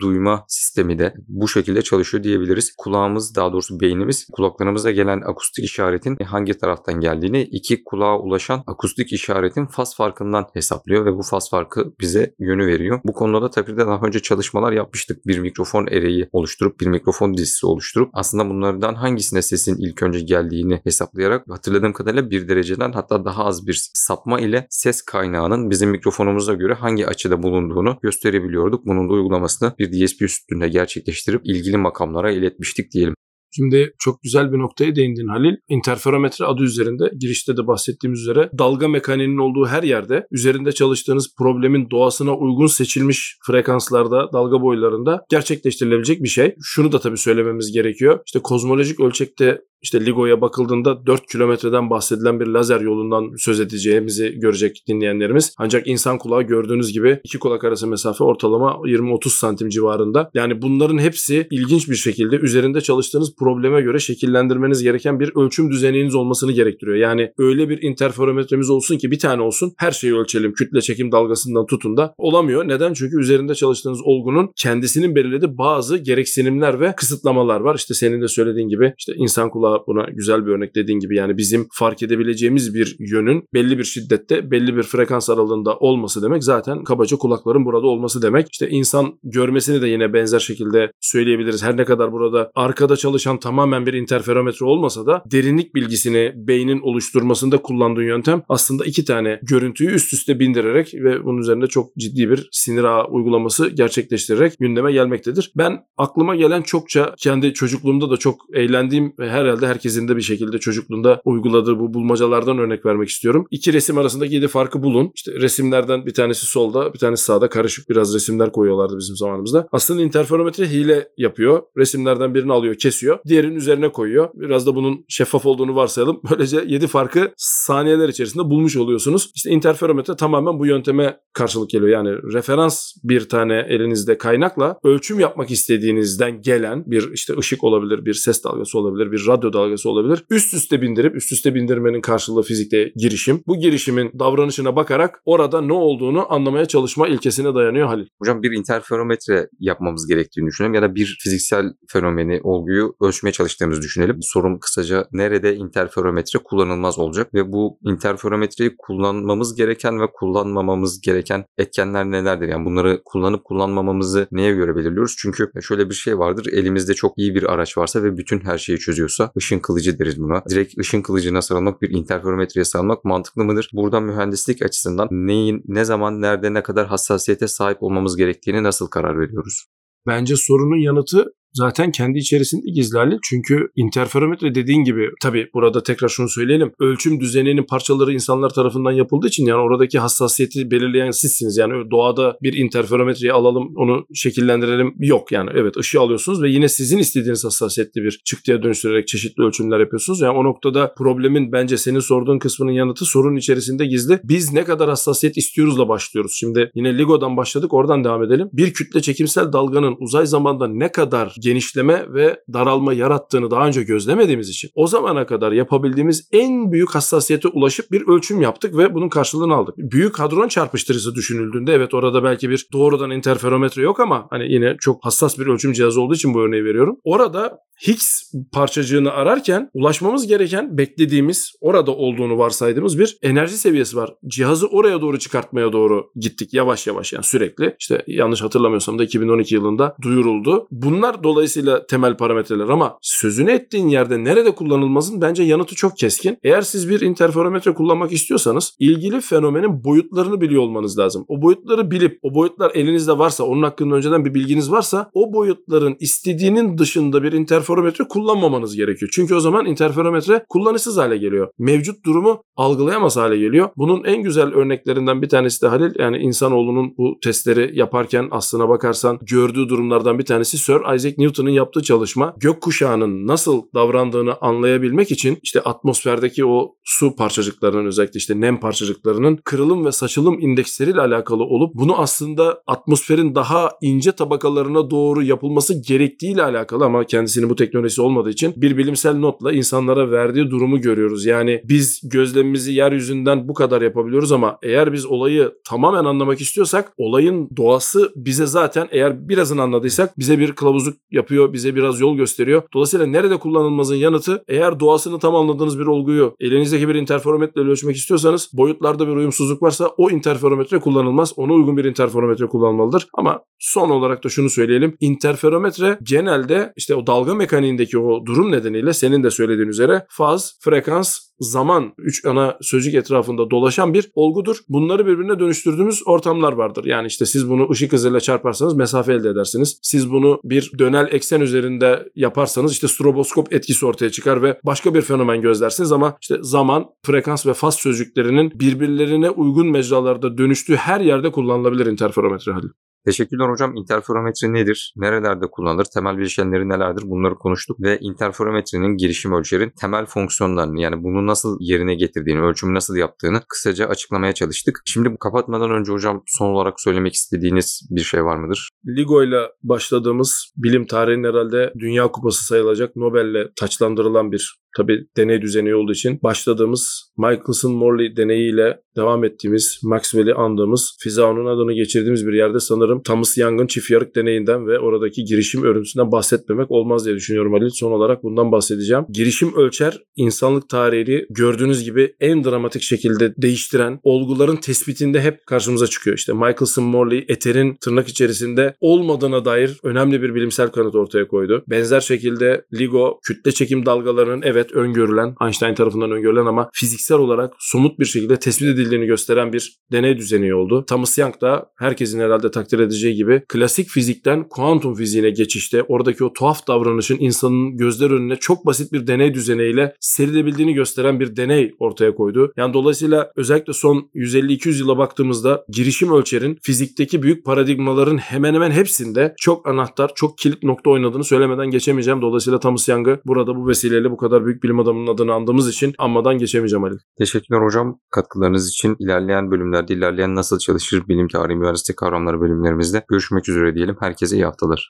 duyma 0.00 0.44
sistemi 0.48 0.98
de 0.98 1.14
bu 1.28 1.48
şekilde 1.48 1.82
çalışıyor 1.82 2.24
diyebiliriz. 2.24 2.74
Kulağımız 2.78 3.34
daha 3.36 3.52
doğrusu 3.52 3.80
beynimiz 3.80 4.26
kulaklarımıza 4.32 4.90
gelen 4.90 5.20
akustik 5.20 5.64
işaretin 5.64 6.16
hangi 6.24 6.54
taraftan 6.54 7.00
geldiğini 7.00 7.42
iki 7.42 7.84
kulağa 7.84 8.18
ulaşan 8.18 8.62
akustik 8.66 9.12
işaretin 9.12 9.66
faz 9.66 9.96
farkından 9.96 10.46
hesaplıyor 10.54 11.06
ve 11.06 11.16
bu 11.16 11.22
faz 11.22 11.50
farkı 11.50 11.92
bize 12.00 12.34
yönü 12.38 12.66
veriyor. 12.66 12.99
Bu 13.04 13.12
konuda 13.12 13.42
da 13.42 13.50
Tapir'de 13.50 13.86
daha 13.86 14.06
önce 14.06 14.20
çalışmalar 14.20 14.72
yapmıştık. 14.72 15.26
Bir 15.26 15.38
mikrofon 15.38 15.86
ereği 15.86 16.28
oluşturup 16.32 16.80
bir 16.80 16.86
mikrofon 16.86 17.34
dizisi 17.34 17.66
oluşturup 17.66 18.10
aslında 18.12 18.50
bunlardan 18.50 18.94
hangisine 18.94 19.42
sesin 19.42 19.76
ilk 19.76 20.02
önce 20.02 20.20
geldiğini 20.20 20.80
hesaplayarak 20.84 21.44
hatırladığım 21.48 21.92
kadarıyla 21.92 22.30
bir 22.30 22.48
dereceden 22.48 22.92
hatta 22.92 23.24
daha 23.24 23.44
az 23.44 23.66
bir 23.66 23.90
sapma 23.94 24.40
ile 24.40 24.66
ses 24.70 25.02
kaynağının 25.02 25.70
bizim 25.70 25.90
mikrofonumuza 25.90 26.54
göre 26.54 26.74
hangi 26.74 27.06
açıda 27.06 27.42
bulunduğunu 27.42 27.98
gösterebiliyorduk. 28.02 28.86
Bunun 28.86 29.08
da 29.08 29.12
uygulamasını 29.12 29.72
bir 29.78 29.92
DSP 29.92 30.22
üstünde 30.22 30.68
gerçekleştirip 30.68 31.40
ilgili 31.44 31.76
makamlara 31.76 32.30
iletmiştik 32.30 32.92
diyelim. 32.92 33.14
Şimdi 33.50 33.92
çok 33.98 34.22
güzel 34.22 34.52
bir 34.52 34.58
noktaya 34.58 34.96
değindin 34.96 35.28
Halil. 35.28 35.56
İnterferometre 35.68 36.44
adı 36.44 36.62
üzerinde 36.62 37.10
girişte 37.20 37.56
de 37.56 37.66
bahsettiğimiz 37.66 38.20
üzere 38.20 38.50
dalga 38.58 38.88
mekaniğinin 38.88 39.38
olduğu 39.38 39.66
her 39.66 39.82
yerde 39.82 40.26
üzerinde 40.30 40.72
çalıştığınız 40.72 41.34
problemin 41.38 41.90
doğasına 41.90 42.36
uygun 42.36 42.66
seçilmiş 42.66 43.36
frekanslarda, 43.46 44.32
dalga 44.32 44.62
boylarında 44.62 45.24
gerçekleştirilebilecek 45.30 46.22
bir 46.22 46.28
şey. 46.28 46.54
Şunu 46.62 46.92
da 46.92 47.00
tabii 47.00 47.18
söylememiz 47.18 47.72
gerekiyor. 47.72 48.20
İşte 48.26 48.38
kozmolojik 48.38 49.00
ölçekte 49.00 49.60
işte 49.82 50.06
LIGO'ya 50.06 50.40
bakıldığında 50.40 51.06
4 51.06 51.26
kilometreden 51.26 51.90
bahsedilen 51.90 52.40
bir 52.40 52.46
lazer 52.46 52.80
yolundan 52.80 53.36
söz 53.38 53.60
edeceğimizi 53.60 54.30
görecek 54.30 54.82
dinleyenlerimiz. 54.88 55.54
Ancak 55.58 55.86
insan 55.86 56.18
kulağı 56.18 56.42
gördüğünüz 56.42 56.92
gibi 56.92 57.20
iki 57.24 57.38
kulak 57.38 57.64
arası 57.64 57.86
mesafe 57.86 58.24
ortalama 58.24 58.70
20-30 58.70 59.28
santim 59.28 59.68
civarında. 59.68 60.30
Yani 60.34 60.62
bunların 60.62 60.98
hepsi 60.98 61.46
ilginç 61.50 61.88
bir 61.88 61.94
şekilde 61.94 62.36
üzerinde 62.36 62.80
çalıştığınız 62.80 63.34
probleme 63.38 63.80
göre 63.80 63.98
şekillendirmeniz 63.98 64.82
gereken 64.82 65.20
bir 65.20 65.32
ölçüm 65.36 65.70
düzeniniz 65.70 66.14
olmasını 66.14 66.52
gerektiriyor. 66.52 66.96
Yani 66.96 67.32
öyle 67.38 67.68
bir 67.68 67.82
interferometremiz 67.82 68.70
olsun 68.70 68.98
ki 68.98 69.10
bir 69.10 69.18
tane 69.18 69.42
olsun 69.42 69.72
her 69.78 69.92
şeyi 69.92 70.14
ölçelim. 70.14 70.52
Kütle 70.52 70.80
çekim 70.80 71.12
dalgasından 71.12 71.66
tutun 71.66 71.96
da 71.96 72.14
olamıyor. 72.18 72.68
Neden? 72.68 72.92
Çünkü 72.92 73.20
üzerinde 73.20 73.54
çalıştığınız 73.54 74.00
olgunun 74.04 74.50
kendisinin 74.56 75.14
belirlediği 75.14 75.58
bazı 75.58 75.96
gereksinimler 75.98 76.80
ve 76.80 76.94
kısıtlamalar 76.96 77.60
var. 77.60 77.74
İşte 77.74 77.94
senin 77.94 78.22
de 78.22 78.28
söylediğin 78.28 78.68
gibi 78.68 78.94
işte 78.98 79.12
insan 79.16 79.50
kulağı 79.50 79.69
buna 79.86 80.06
güzel 80.10 80.46
bir 80.46 80.50
örnek 80.50 80.74
dediğin 80.74 81.00
gibi 81.00 81.16
yani 81.16 81.36
bizim 81.36 81.68
fark 81.72 82.02
edebileceğimiz 82.02 82.74
bir 82.74 82.96
yönün 82.98 83.44
belli 83.54 83.78
bir 83.78 83.84
şiddette 83.84 84.50
belli 84.50 84.76
bir 84.76 84.82
frekans 84.82 85.30
aralığında 85.30 85.76
olması 85.76 86.22
demek 86.22 86.44
zaten 86.44 86.84
kabaca 86.84 87.16
kulakların 87.16 87.64
burada 87.64 87.86
olması 87.86 88.22
demek. 88.22 88.46
İşte 88.52 88.68
insan 88.68 89.18
görmesini 89.24 89.82
de 89.82 89.88
yine 89.88 90.12
benzer 90.12 90.38
şekilde 90.38 90.92
söyleyebiliriz. 91.00 91.62
Her 91.62 91.76
ne 91.76 91.84
kadar 91.84 92.12
burada 92.12 92.50
arkada 92.54 92.96
çalışan 92.96 93.40
tamamen 93.40 93.86
bir 93.86 93.92
interferometre 93.92 94.66
olmasa 94.66 95.06
da 95.06 95.22
derinlik 95.32 95.74
bilgisini 95.74 96.32
beynin 96.36 96.80
oluşturmasında 96.80 97.58
kullandığı 97.58 98.04
yöntem 98.04 98.42
aslında 98.48 98.84
iki 98.84 99.04
tane 99.04 99.40
görüntüyü 99.42 99.90
üst 99.90 100.12
üste 100.12 100.40
bindirerek 100.40 100.94
ve 100.94 101.24
bunun 101.24 101.38
üzerinde 101.38 101.66
çok 101.66 101.96
ciddi 101.96 102.30
bir 102.30 102.48
sinir 102.52 102.84
ağı 102.84 103.04
uygulaması 103.04 103.68
gerçekleştirerek 103.68 104.58
gündeme 104.58 104.92
gelmektedir. 104.92 105.52
Ben 105.56 105.78
aklıma 105.96 106.36
gelen 106.36 106.62
çokça 106.62 107.14
kendi 107.18 107.54
çocukluğumda 107.54 108.10
da 108.10 108.16
çok 108.16 108.40
eğlendiğim 108.54 109.12
ve 109.18 109.30
herhalde 109.30 109.59
herhalde 109.60 109.74
herkesin 109.74 110.08
de 110.08 110.16
bir 110.16 110.22
şekilde 110.22 110.58
çocukluğunda 110.58 111.20
uyguladığı 111.24 111.78
bu 111.78 111.94
bulmacalardan 111.94 112.58
örnek 112.58 112.86
vermek 112.86 113.08
istiyorum. 113.08 113.46
İki 113.50 113.72
resim 113.72 113.98
arasındaki 113.98 114.34
yedi 114.34 114.48
farkı 114.48 114.82
bulun. 114.82 115.10
İşte 115.14 115.32
resimlerden 115.32 116.06
bir 116.06 116.14
tanesi 116.14 116.46
solda, 116.46 116.94
bir 116.94 116.98
tanesi 116.98 117.24
sağda 117.24 117.48
karışık 117.48 117.88
biraz 117.88 118.14
resimler 118.14 118.52
koyuyorlardı 118.52 118.98
bizim 118.98 119.16
zamanımızda. 119.16 119.68
Aslında 119.72 120.02
interferometre 120.02 120.66
hile 120.70 121.08
yapıyor. 121.16 121.62
Resimlerden 121.76 122.34
birini 122.34 122.52
alıyor, 122.52 122.74
kesiyor. 122.74 123.18
Diğerinin 123.26 123.56
üzerine 123.56 123.92
koyuyor. 123.92 124.28
Biraz 124.34 124.66
da 124.66 124.74
bunun 124.74 125.04
şeffaf 125.08 125.46
olduğunu 125.46 125.74
varsayalım. 125.74 126.20
Böylece 126.30 126.64
yedi 126.66 126.86
farkı 126.86 127.32
saniyeler 127.36 128.08
içerisinde 128.08 128.44
bulmuş 128.44 128.76
oluyorsunuz. 128.76 129.30
İşte 129.34 129.50
interferometre 129.50 130.16
tamamen 130.16 130.58
bu 130.58 130.66
yönteme 130.66 131.20
karşılık 131.32 131.70
geliyor. 131.70 131.90
Yani 131.90 132.10
referans 132.32 132.92
bir 133.04 133.28
tane 133.28 133.66
elinizde 133.68 134.18
kaynakla 134.18 134.78
ölçüm 134.84 135.20
yapmak 135.20 135.50
istediğinizden 135.50 136.42
gelen 136.42 136.84
bir 136.86 137.12
işte 137.12 137.34
ışık 137.38 137.64
olabilir, 137.64 138.04
bir 138.04 138.14
ses 138.14 138.44
dalgası 138.44 138.78
olabilir, 138.78 139.12
bir 139.12 139.26
radyo 139.26 139.49
dalgası 139.52 139.90
olabilir. 139.90 140.24
Üst 140.30 140.54
üste 140.54 140.82
bindirip 140.82 141.16
üst 141.16 141.32
üste 141.32 141.54
bindirmenin 141.54 142.00
karşılığı 142.00 142.42
fizikte 142.42 142.92
girişim. 142.96 143.42
Bu 143.46 143.56
girişimin 143.56 144.10
davranışına 144.18 144.76
bakarak 144.76 145.22
orada 145.24 145.60
ne 145.60 145.72
olduğunu 145.72 146.32
anlamaya 146.32 146.66
çalışma 146.66 147.08
ilkesine 147.08 147.54
dayanıyor 147.54 147.86
Halil. 147.86 148.06
Hocam 148.22 148.42
bir 148.42 148.52
interferometre 148.52 149.48
yapmamız 149.60 150.06
gerektiğini 150.06 150.46
düşünelim 150.46 150.74
ya 150.74 150.82
da 150.82 150.94
bir 150.94 151.18
fiziksel 151.22 151.64
fenomeni, 151.88 152.40
olguyu 152.42 152.94
ölçmeye 153.00 153.32
çalıştığımızı 153.32 153.82
düşünelim. 153.82 154.18
Sorum 154.22 154.60
kısaca 154.60 155.08
nerede 155.12 155.56
interferometre 155.56 156.38
kullanılmaz 156.44 156.98
olacak 156.98 157.34
ve 157.34 157.52
bu 157.52 157.78
interferometreyi 157.84 158.74
kullanmamız 158.78 159.54
gereken 159.54 160.00
ve 160.00 160.06
kullanmamamız 160.12 161.00
gereken 161.00 161.44
etkenler 161.58 162.04
nelerdir? 162.04 162.48
Yani 162.48 162.64
bunları 162.64 163.00
kullanıp 163.04 163.44
kullanmamamızı 163.44 164.28
neye 164.32 164.52
göre 164.52 164.76
belirliyoruz? 164.76 165.14
Çünkü 165.18 165.50
şöyle 165.62 165.90
bir 165.90 165.94
şey 165.94 166.18
vardır. 166.18 166.46
Elimizde 166.52 166.94
çok 166.94 167.18
iyi 167.18 167.34
bir 167.34 167.52
araç 167.52 167.78
varsa 167.78 168.02
ve 168.02 168.16
bütün 168.16 168.40
her 168.40 168.58
şeyi 168.58 168.78
çözüyorsa 168.78 169.30
ışın 169.40 169.58
kılıcı 169.58 169.98
deriz 169.98 170.20
buna. 170.20 170.42
Direkt 170.50 170.78
ışın 170.78 171.02
kılıcına 171.02 171.42
sarılmak 171.42 171.82
bir 171.82 171.90
interferometreye 171.90 172.64
sarılmak 172.64 173.04
mantıklı 173.04 173.44
mıdır? 173.44 173.70
Burada 173.72 174.00
mühendislik 174.00 174.62
açısından 174.62 175.08
neyin, 175.10 175.62
ne 175.66 175.84
zaman, 175.84 176.20
nerede, 176.20 176.54
ne 176.54 176.62
kadar 176.62 176.86
hassasiyete 176.86 177.48
sahip 177.48 177.82
olmamız 177.82 178.16
gerektiğini 178.16 178.62
nasıl 178.62 178.86
karar 178.86 179.20
veriyoruz? 179.20 179.64
Bence 180.06 180.34
sorunun 180.36 180.80
yanıtı 180.80 181.34
zaten 181.52 181.92
kendi 181.92 182.18
içerisinde 182.18 182.70
gizli 182.70 182.98
Halil. 182.98 183.18
Çünkü 183.22 183.68
interferometre 183.76 184.54
dediğin 184.54 184.84
gibi 184.84 185.08
tabii 185.22 185.48
burada 185.54 185.82
tekrar 185.82 186.08
şunu 186.08 186.28
söyleyelim. 186.28 186.72
Ölçüm 186.80 187.20
düzeninin 187.20 187.62
parçaları 187.62 188.12
insanlar 188.12 188.50
tarafından 188.50 188.92
yapıldığı 188.92 189.26
için 189.26 189.46
yani 189.46 189.60
oradaki 189.60 189.98
hassasiyeti 189.98 190.70
belirleyen 190.70 191.10
sizsiniz. 191.10 191.56
Yani 191.56 191.90
doğada 191.90 192.36
bir 192.42 192.52
interferometreyi 192.52 193.32
alalım 193.32 193.72
onu 193.76 194.06
şekillendirelim 194.14 194.94
yok. 194.98 195.32
Yani 195.32 195.50
evet 195.54 195.76
ışığı 195.76 196.00
alıyorsunuz 196.00 196.42
ve 196.42 196.50
yine 196.50 196.68
sizin 196.68 196.98
istediğiniz 196.98 197.44
hassasiyetli 197.44 198.02
bir 198.02 198.20
çıktıya 198.24 198.62
dönüştürerek 198.62 199.08
çeşitli 199.08 199.42
ölçümler 199.42 199.80
yapıyorsunuz. 199.80 200.20
Yani 200.20 200.38
o 200.38 200.44
noktada 200.44 200.94
problemin 200.94 201.52
bence 201.52 201.76
senin 201.76 201.98
sorduğun 201.98 202.38
kısmının 202.38 202.72
yanıtı 202.72 203.04
sorun 203.04 203.36
içerisinde 203.36 203.86
gizli. 203.86 204.20
Biz 204.24 204.52
ne 204.52 204.64
kadar 204.64 204.88
hassasiyet 204.88 205.36
istiyoruzla 205.36 205.88
başlıyoruz. 205.88 206.32
Şimdi 206.34 206.70
yine 206.74 206.98
LIGO'dan 206.98 207.36
başladık 207.36 207.74
oradan 207.74 208.04
devam 208.04 208.22
edelim. 208.22 208.48
Bir 208.52 208.72
kütle 208.72 209.02
çekimsel 209.02 209.52
dalganın 209.52 209.96
uzay 210.00 210.26
zamanda 210.26 210.68
ne 210.68 210.92
kadar 210.92 211.34
genişleme 211.40 212.06
ve 212.08 212.40
daralma 212.52 212.92
yarattığını 212.92 213.50
daha 213.50 213.66
önce 213.66 213.82
gözlemediğimiz 213.82 214.48
için 214.48 214.70
o 214.74 214.86
zamana 214.86 215.26
kadar 215.26 215.52
yapabildiğimiz 215.52 216.28
en 216.32 216.72
büyük 216.72 216.94
hassasiyete 216.94 217.48
ulaşıp 217.48 217.92
bir 217.92 218.08
ölçüm 218.08 218.40
yaptık 218.40 218.76
ve 218.76 218.94
bunun 218.94 219.08
karşılığını 219.08 219.54
aldık. 219.54 219.74
Büyük 219.78 220.18
hadron 220.18 220.48
çarpıştırıcısı 220.48 221.14
düşünüldüğünde 221.14 221.72
evet 221.72 221.94
orada 221.94 222.24
belki 222.24 222.50
bir 222.50 222.66
doğrudan 222.72 223.10
interferometre 223.10 223.82
yok 223.82 224.00
ama 224.00 224.26
hani 224.30 224.52
yine 224.52 224.76
çok 224.80 225.04
hassas 225.04 225.38
bir 225.38 225.46
ölçüm 225.46 225.72
cihazı 225.72 226.00
olduğu 226.00 226.14
için 226.14 226.34
bu 226.34 226.40
örneği 226.40 226.64
veriyorum. 226.64 226.96
Orada 227.04 227.58
Higgs 227.86 228.32
parçacığını 228.52 229.12
ararken 229.12 229.70
ulaşmamız 229.74 230.26
gereken 230.26 230.78
beklediğimiz 230.78 231.52
orada 231.60 231.90
olduğunu 231.90 232.38
varsaydığımız 232.38 232.98
bir 232.98 233.18
enerji 233.22 233.58
seviyesi 233.58 233.96
var. 233.96 234.14
Cihazı 234.26 234.66
oraya 234.66 235.00
doğru 235.00 235.18
çıkartmaya 235.18 235.72
doğru 235.72 236.10
gittik 236.16 236.54
yavaş 236.54 236.86
yavaş 236.86 237.12
yani 237.12 237.24
sürekli. 237.24 237.76
İşte 237.80 238.04
yanlış 238.06 238.42
hatırlamıyorsam 238.42 238.98
da 238.98 239.04
2012 239.04 239.54
yılında 239.54 239.96
duyuruldu. 240.02 240.66
Bunlar 240.70 241.22
dolayısıyla 241.30 241.86
temel 241.86 242.16
parametreler 242.16 242.68
ama 242.68 242.98
sözünü 243.02 243.50
ettiğin 243.50 243.88
yerde 243.88 244.24
nerede 244.24 244.54
kullanılmasın 244.54 245.20
bence 245.20 245.42
yanıtı 245.42 245.74
çok 245.74 245.96
keskin. 245.96 246.38
Eğer 246.42 246.62
siz 246.62 246.90
bir 246.90 247.00
interferometre 247.00 247.74
kullanmak 247.74 248.12
istiyorsanız 248.12 248.74
ilgili 248.78 249.20
fenomenin 249.20 249.84
boyutlarını 249.84 250.40
biliyor 250.40 250.62
olmanız 250.62 250.98
lazım. 250.98 251.24
O 251.28 251.42
boyutları 251.42 251.90
bilip 251.90 252.18
o 252.22 252.34
boyutlar 252.34 252.70
elinizde 252.74 253.18
varsa 253.18 253.44
onun 253.44 253.62
hakkında 253.62 253.94
önceden 253.94 254.24
bir 254.24 254.34
bilginiz 254.34 254.72
varsa 254.72 255.10
o 255.14 255.32
boyutların 255.32 255.96
istediğinin 256.00 256.78
dışında 256.78 257.22
bir 257.22 257.32
interferometre 257.32 258.08
kullanmamanız 258.08 258.76
gerekiyor. 258.76 259.10
Çünkü 259.14 259.34
o 259.34 259.40
zaman 259.40 259.66
interferometre 259.66 260.44
kullanışsız 260.48 260.96
hale 260.96 261.16
geliyor. 261.16 261.48
Mevcut 261.58 262.04
durumu 262.04 262.42
algılayamaz 262.56 263.16
hale 263.16 263.38
geliyor. 263.38 263.68
Bunun 263.76 264.04
en 264.04 264.22
güzel 264.22 264.54
örneklerinden 264.54 265.22
bir 265.22 265.28
tanesi 265.28 265.62
de 265.62 265.68
Halil 265.68 265.92
yani 265.98 266.18
insanoğlunun 266.18 266.94
bu 266.98 267.18
testleri 267.22 267.78
yaparken 267.78 268.28
aslına 268.30 268.68
bakarsan 268.68 269.18
gördüğü 269.22 269.68
durumlardan 269.68 270.18
bir 270.18 270.24
tanesi 270.24 270.58
Sir 270.58 270.94
Isaac 270.94 271.18
Newton'un 271.20 271.50
yaptığı 271.50 271.82
çalışma 271.82 272.34
gökkuşağının 272.40 273.26
nasıl 273.26 273.62
davrandığını 273.74 274.34
anlayabilmek 274.40 275.10
için 275.10 275.38
işte 275.42 275.60
atmosferdeki 275.60 276.46
o 276.46 276.74
su 276.84 277.16
parçacıklarının 277.16 277.86
özellikle 277.86 278.18
işte 278.18 278.40
nem 278.40 278.60
parçacıklarının 278.60 279.38
kırılım 279.44 279.84
ve 279.84 279.92
saçılım 279.92 280.40
indeksleriyle 280.40 281.00
alakalı 281.00 281.44
olup 281.44 281.74
bunu 281.74 282.00
aslında 282.00 282.62
atmosferin 282.66 283.34
daha 283.34 283.70
ince 283.82 284.12
tabakalarına 284.12 284.90
doğru 284.90 285.22
yapılması 285.22 285.82
gerektiğiyle 285.82 286.42
alakalı 286.42 286.84
ama 286.84 287.04
kendisinin 287.04 287.50
bu 287.50 287.56
teknolojisi 287.56 288.02
olmadığı 288.02 288.30
için 288.30 288.52
bir 288.56 288.76
bilimsel 288.76 289.14
notla 289.14 289.52
insanlara 289.52 290.10
verdiği 290.10 290.50
durumu 290.50 290.80
görüyoruz. 290.80 291.26
Yani 291.26 291.62
biz 291.64 292.00
gözlemimizi 292.04 292.72
yeryüzünden 292.72 293.48
bu 293.48 293.54
kadar 293.54 293.82
yapabiliyoruz 293.82 294.32
ama 294.32 294.58
eğer 294.62 294.92
biz 294.92 295.06
olayı 295.06 295.52
tamamen 295.68 296.04
anlamak 296.04 296.40
istiyorsak 296.40 296.92
olayın 296.96 297.48
doğası 297.56 298.12
bize 298.16 298.46
zaten 298.46 298.88
eğer 298.90 299.28
birazını 299.28 299.62
anladıysak 299.62 300.18
bize 300.18 300.38
bir 300.38 300.52
kılavuzluk 300.52 300.96
yapıyor, 301.10 301.52
bize 301.52 301.74
biraz 301.74 302.00
yol 302.00 302.16
gösteriyor. 302.16 302.62
Dolayısıyla 302.74 303.06
nerede 303.06 303.36
kullanılmazın 303.36 303.94
yanıtı 303.94 304.44
eğer 304.48 304.80
doğasını 304.80 305.18
tam 305.18 305.34
anladığınız 305.34 305.78
bir 305.78 305.86
olguyu 305.86 306.34
elinizdeki 306.40 306.88
bir 306.88 306.94
interferometre 306.94 307.60
ölçmek 307.60 307.96
istiyorsanız 307.96 308.50
boyutlarda 308.52 309.08
bir 309.08 309.12
uyumsuzluk 309.12 309.62
varsa 309.62 309.90
o 309.96 310.10
interferometre 310.10 310.78
kullanılmaz. 310.78 311.32
Ona 311.36 311.52
uygun 311.52 311.76
bir 311.76 311.84
interferometre 311.84 312.46
kullanılmalıdır. 312.46 313.08
Ama 313.14 313.40
son 313.58 313.90
olarak 313.90 314.24
da 314.24 314.28
şunu 314.28 314.50
söyleyelim. 314.50 314.96
Interferometre 315.00 315.98
genelde 316.02 316.72
işte 316.76 316.94
o 316.94 317.06
dalga 317.06 317.34
mekaniğindeki 317.34 317.98
o 317.98 318.26
durum 318.26 318.52
nedeniyle 318.52 318.92
senin 318.92 319.22
de 319.22 319.30
söylediğin 319.30 319.68
üzere 319.68 320.06
faz, 320.08 320.58
frekans, 320.60 321.29
zaman 321.40 321.92
üç 321.98 322.24
ana 322.24 322.58
sözcük 322.60 322.94
etrafında 322.94 323.50
dolaşan 323.50 323.94
bir 323.94 324.10
olgudur. 324.14 324.56
Bunları 324.68 325.06
birbirine 325.06 325.38
dönüştürdüğümüz 325.38 326.02
ortamlar 326.06 326.52
vardır. 326.52 326.84
Yani 326.84 327.06
işte 327.06 327.26
siz 327.26 327.50
bunu 327.50 327.70
ışık 327.70 327.92
hızıyla 327.92 328.20
çarparsanız 328.20 328.74
mesafe 328.74 329.12
elde 329.12 329.28
edersiniz. 329.28 329.78
Siz 329.82 330.10
bunu 330.10 330.40
bir 330.44 330.72
dönel 330.78 331.08
eksen 331.12 331.40
üzerinde 331.40 332.08
yaparsanız 332.16 332.72
işte 332.72 332.88
stroboskop 332.88 333.52
etkisi 333.52 333.86
ortaya 333.86 334.10
çıkar 334.10 334.42
ve 334.42 334.60
başka 334.64 334.94
bir 334.94 335.02
fenomen 335.02 335.40
gözlersiniz 335.40 335.92
ama 335.92 336.16
işte 336.20 336.36
zaman, 336.40 336.86
frekans 337.06 337.46
ve 337.46 337.54
faz 337.54 337.74
sözcüklerinin 337.74 338.52
birbirlerine 338.60 339.30
uygun 339.30 339.66
mecralarda 339.66 340.38
dönüştüğü 340.38 340.76
her 340.76 341.00
yerde 341.00 341.30
kullanılabilir 341.32 341.86
interferometre 341.86 342.52
hali. 342.52 342.66
Teşekkürler 343.04 343.48
hocam. 343.48 343.76
İnterferometre 343.76 344.52
nedir? 344.52 344.92
Nerelerde 344.96 345.46
kullanılır? 345.50 345.84
Temel 345.94 346.18
bileşenleri 346.18 346.68
nelerdir? 346.68 347.02
Bunları 347.06 347.34
konuştuk 347.34 347.80
ve 347.80 347.98
interferometrenin 348.00 348.96
girişim 348.96 349.32
ölçerin 349.32 349.72
temel 349.80 350.06
fonksiyonlarını 350.06 350.80
yani 350.80 351.02
bunu 351.02 351.26
nasıl 351.26 351.56
yerine 351.60 351.94
getirdiğini, 351.94 352.40
ölçümü 352.40 352.74
nasıl 352.74 352.96
yaptığını 352.96 353.40
kısaca 353.48 353.86
açıklamaya 353.86 354.32
çalıştık. 354.32 354.82
Şimdi 354.84 355.16
kapatmadan 355.20 355.70
önce 355.70 355.92
hocam 355.92 356.22
son 356.26 356.50
olarak 356.50 356.80
söylemek 356.80 357.14
istediğiniz 357.14 357.88
bir 357.90 358.00
şey 358.00 358.24
var 358.24 358.36
mıdır? 358.36 358.68
Ligo 358.86 359.22
ile 359.24 359.40
başladığımız 359.62 360.52
bilim 360.56 360.86
tarihinin 360.86 361.28
herhalde 361.28 361.72
Dünya 361.78 362.08
Kupası 362.08 362.44
sayılacak 362.44 362.96
Nobel'le 362.96 363.46
taçlandırılan 363.56 364.32
bir 364.32 364.59
tabi 364.76 365.06
deney 365.16 365.42
düzeni 365.42 365.74
olduğu 365.74 365.92
için 365.92 366.18
başladığımız 366.22 367.12
Michelson-Morley 367.18 368.16
deneyiyle 368.16 368.80
devam 368.96 369.24
ettiğimiz 369.24 369.80
Maxwell'i 369.82 370.34
andığımız 370.34 370.96
Fizao'nun 371.00 371.46
adını 371.46 371.72
geçirdiğimiz 371.72 372.26
bir 372.26 372.32
yerde 372.32 372.60
sanırım 372.60 373.02
Thomas 373.02 373.38
Young'ın 373.38 373.66
çift 373.66 373.90
yarık 373.90 374.16
deneyinden 374.16 374.66
ve 374.66 374.78
oradaki 374.78 375.24
girişim 375.24 375.62
örüntüsünden 375.62 376.12
bahsetmemek 376.12 376.70
olmaz 376.70 377.06
diye 377.06 377.16
düşünüyorum 377.16 377.52
Halil. 377.52 377.70
Son 377.70 377.92
olarak 377.92 378.22
bundan 378.22 378.52
bahsedeceğim. 378.52 379.04
Girişim 379.12 379.54
ölçer 379.56 379.98
insanlık 380.16 380.68
tarihini 380.68 381.26
gördüğünüz 381.30 381.84
gibi 381.84 382.14
en 382.20 382.44
dramatik 382.44 382.82
şekilde 382.82 383.34
değiştiren 383.36 384.00
olguların 384.02 384.56
tespitinde 384.56 385.20
hep 385.20 385.46
karşımıza 385.46 385.86
çıkıyor. 385.86 386.16
İşte 386.16 386.32
Michelson-Morley 386.32 387.24
eterin 387.28 387.76
tırnak 387.80 388.08
içerisinde 388.08 388.74
olmadığına 388.80 389.44
dair 389.44 389.78
önemli 389.82 390.22
bir 390.22 390.34
bilimsel 390.34 390.68
kanıt 390.68 390.94
ortaya 390.94 391.28
koydu. 391.28 391.64
Benzer 391.68 392.00
şekilde 392.00 392.64
LIGO 392.74 393.20
kütle 393.26 393.52
çekim 393.52 393.86
dalgalarının 393.86 394.42
evet 394.44 394.59
evet 394.60 394.72
öngörülen, 394.72 395.34
Einstein 395.42 395.74
tarafından 395.74 396.10
öngörülen 396.10 396.46
ama 396.46 396.70
fiziksel 396.72 397.18
olarak 397.18 397.54
somut 397.58 397.98
bir 397.98 398.04
şekilde 398.04 398.38
tespit 398.38 398.68
edildiğini 398.68 399.06
gösteren 399.06 399.52
bir 399.52 399.78
deney 399.92 400.18
düzeni 400.18 400.54
oldu. 400.54 400.84
Thomas 400.88 401.18
Young 401.18 401.40
da 401.40 401.70
herkesin 401.78 402.20
herhalde 402.20 402.50
takdir 402.50 402.78
edeceği 402.78 403.14
gibi 403.14 403.42
klasik 403.48 403.88
fizikten 403.88 404.48
kuantum 404.48 404.94
fiziğine 404.94 405.30
geçişte 405.30 405.82
oradaki 405.82 406.24
o 406.24 406.32
tuhaf 406.32 406.66
davranışın 406.68 407.16
insanın 407.20 407.76
gözler 407.76 408.10
önüne 408.10 408.36
çok 408.36 408.66
basit 408.66 408.92
bir 408.92 409.06
deney 409.06 409.34
düzeniyle 409.34 409.94
serilebildiğini 410.00 410.74
gösteren 410.74 411.20
bir 411.20 411.36
deney 411.36 411.74
ortaya 411.78 412.14
koydu. 412.14 412.52
Yani 412.56 412.74
dolayısıyla 412.74 413.32
özellikle 413.36 413.72
son 413.72 414.10
150-200 414.14 414.78
yıla 414.78 414.98
baktığımızda 414.98 415.64
girişim 415.68 416.12
ölçerin 416.12 416.58
fizikteki 416.62 417.22
büyük 417.22 417.44
paradigmaların 417.44 418.18
hemen 418.18 418.54
hemen 418.54 418.70
hepsinde 418.70 419.34
çok 419.38 419.68
anahtar, 419.68 420.10
çok 420.14 420.38
kilit 420.38 420.62
nokta 420.62 420.90
oynadığını 420.90 421.24
söylemeden 421.24 421.70
geçemeyeceğim. 421.70 422.22
Dolayısıyla 422.22 422.60
Thomas 422.60 422.88
Young'ı 422.88 423.20
burada 423.26 423.56
bu 423.56 423.68
vesileyle 423.68 424.10
bu 424.10 424.16
kadar 424.16 424.46
büyük 424.46 424.49
bilim 424.62 424.80
adamının 424.80 425.06
adını 425.06 425.32
andığımız 425.32 425.68
için 425.68 425.94
anmadan 425.98 426.38
geçemeyeceğim 426.38 426.84
Ali. 426.84 426.94
Teşekkürler 427.18 427.60
hocam 427.60 427.98
katkılarınız 428.10 428.68
için. 428.68 428.96
ilerleyen 428.98 429.50
bölümlerde 429.50 429.94
ilerleyen 429.94 430.34
nasıl 430.34 430.58
çalışır 430.58 431.08
bilim 431.08 431.28
tarihi 431.28 431.56
mühendislik 431.56 431.96
kavramları 431.96 432.40
bölümlerimizde 432.40 433.04
görüşmek 433.08 433.48
üzere 433.48 433.74
diyelim. 433.74 433.96
Herkese 434.00 434.36
iyi 434.36 434.44
haftalar. 434.44 434.88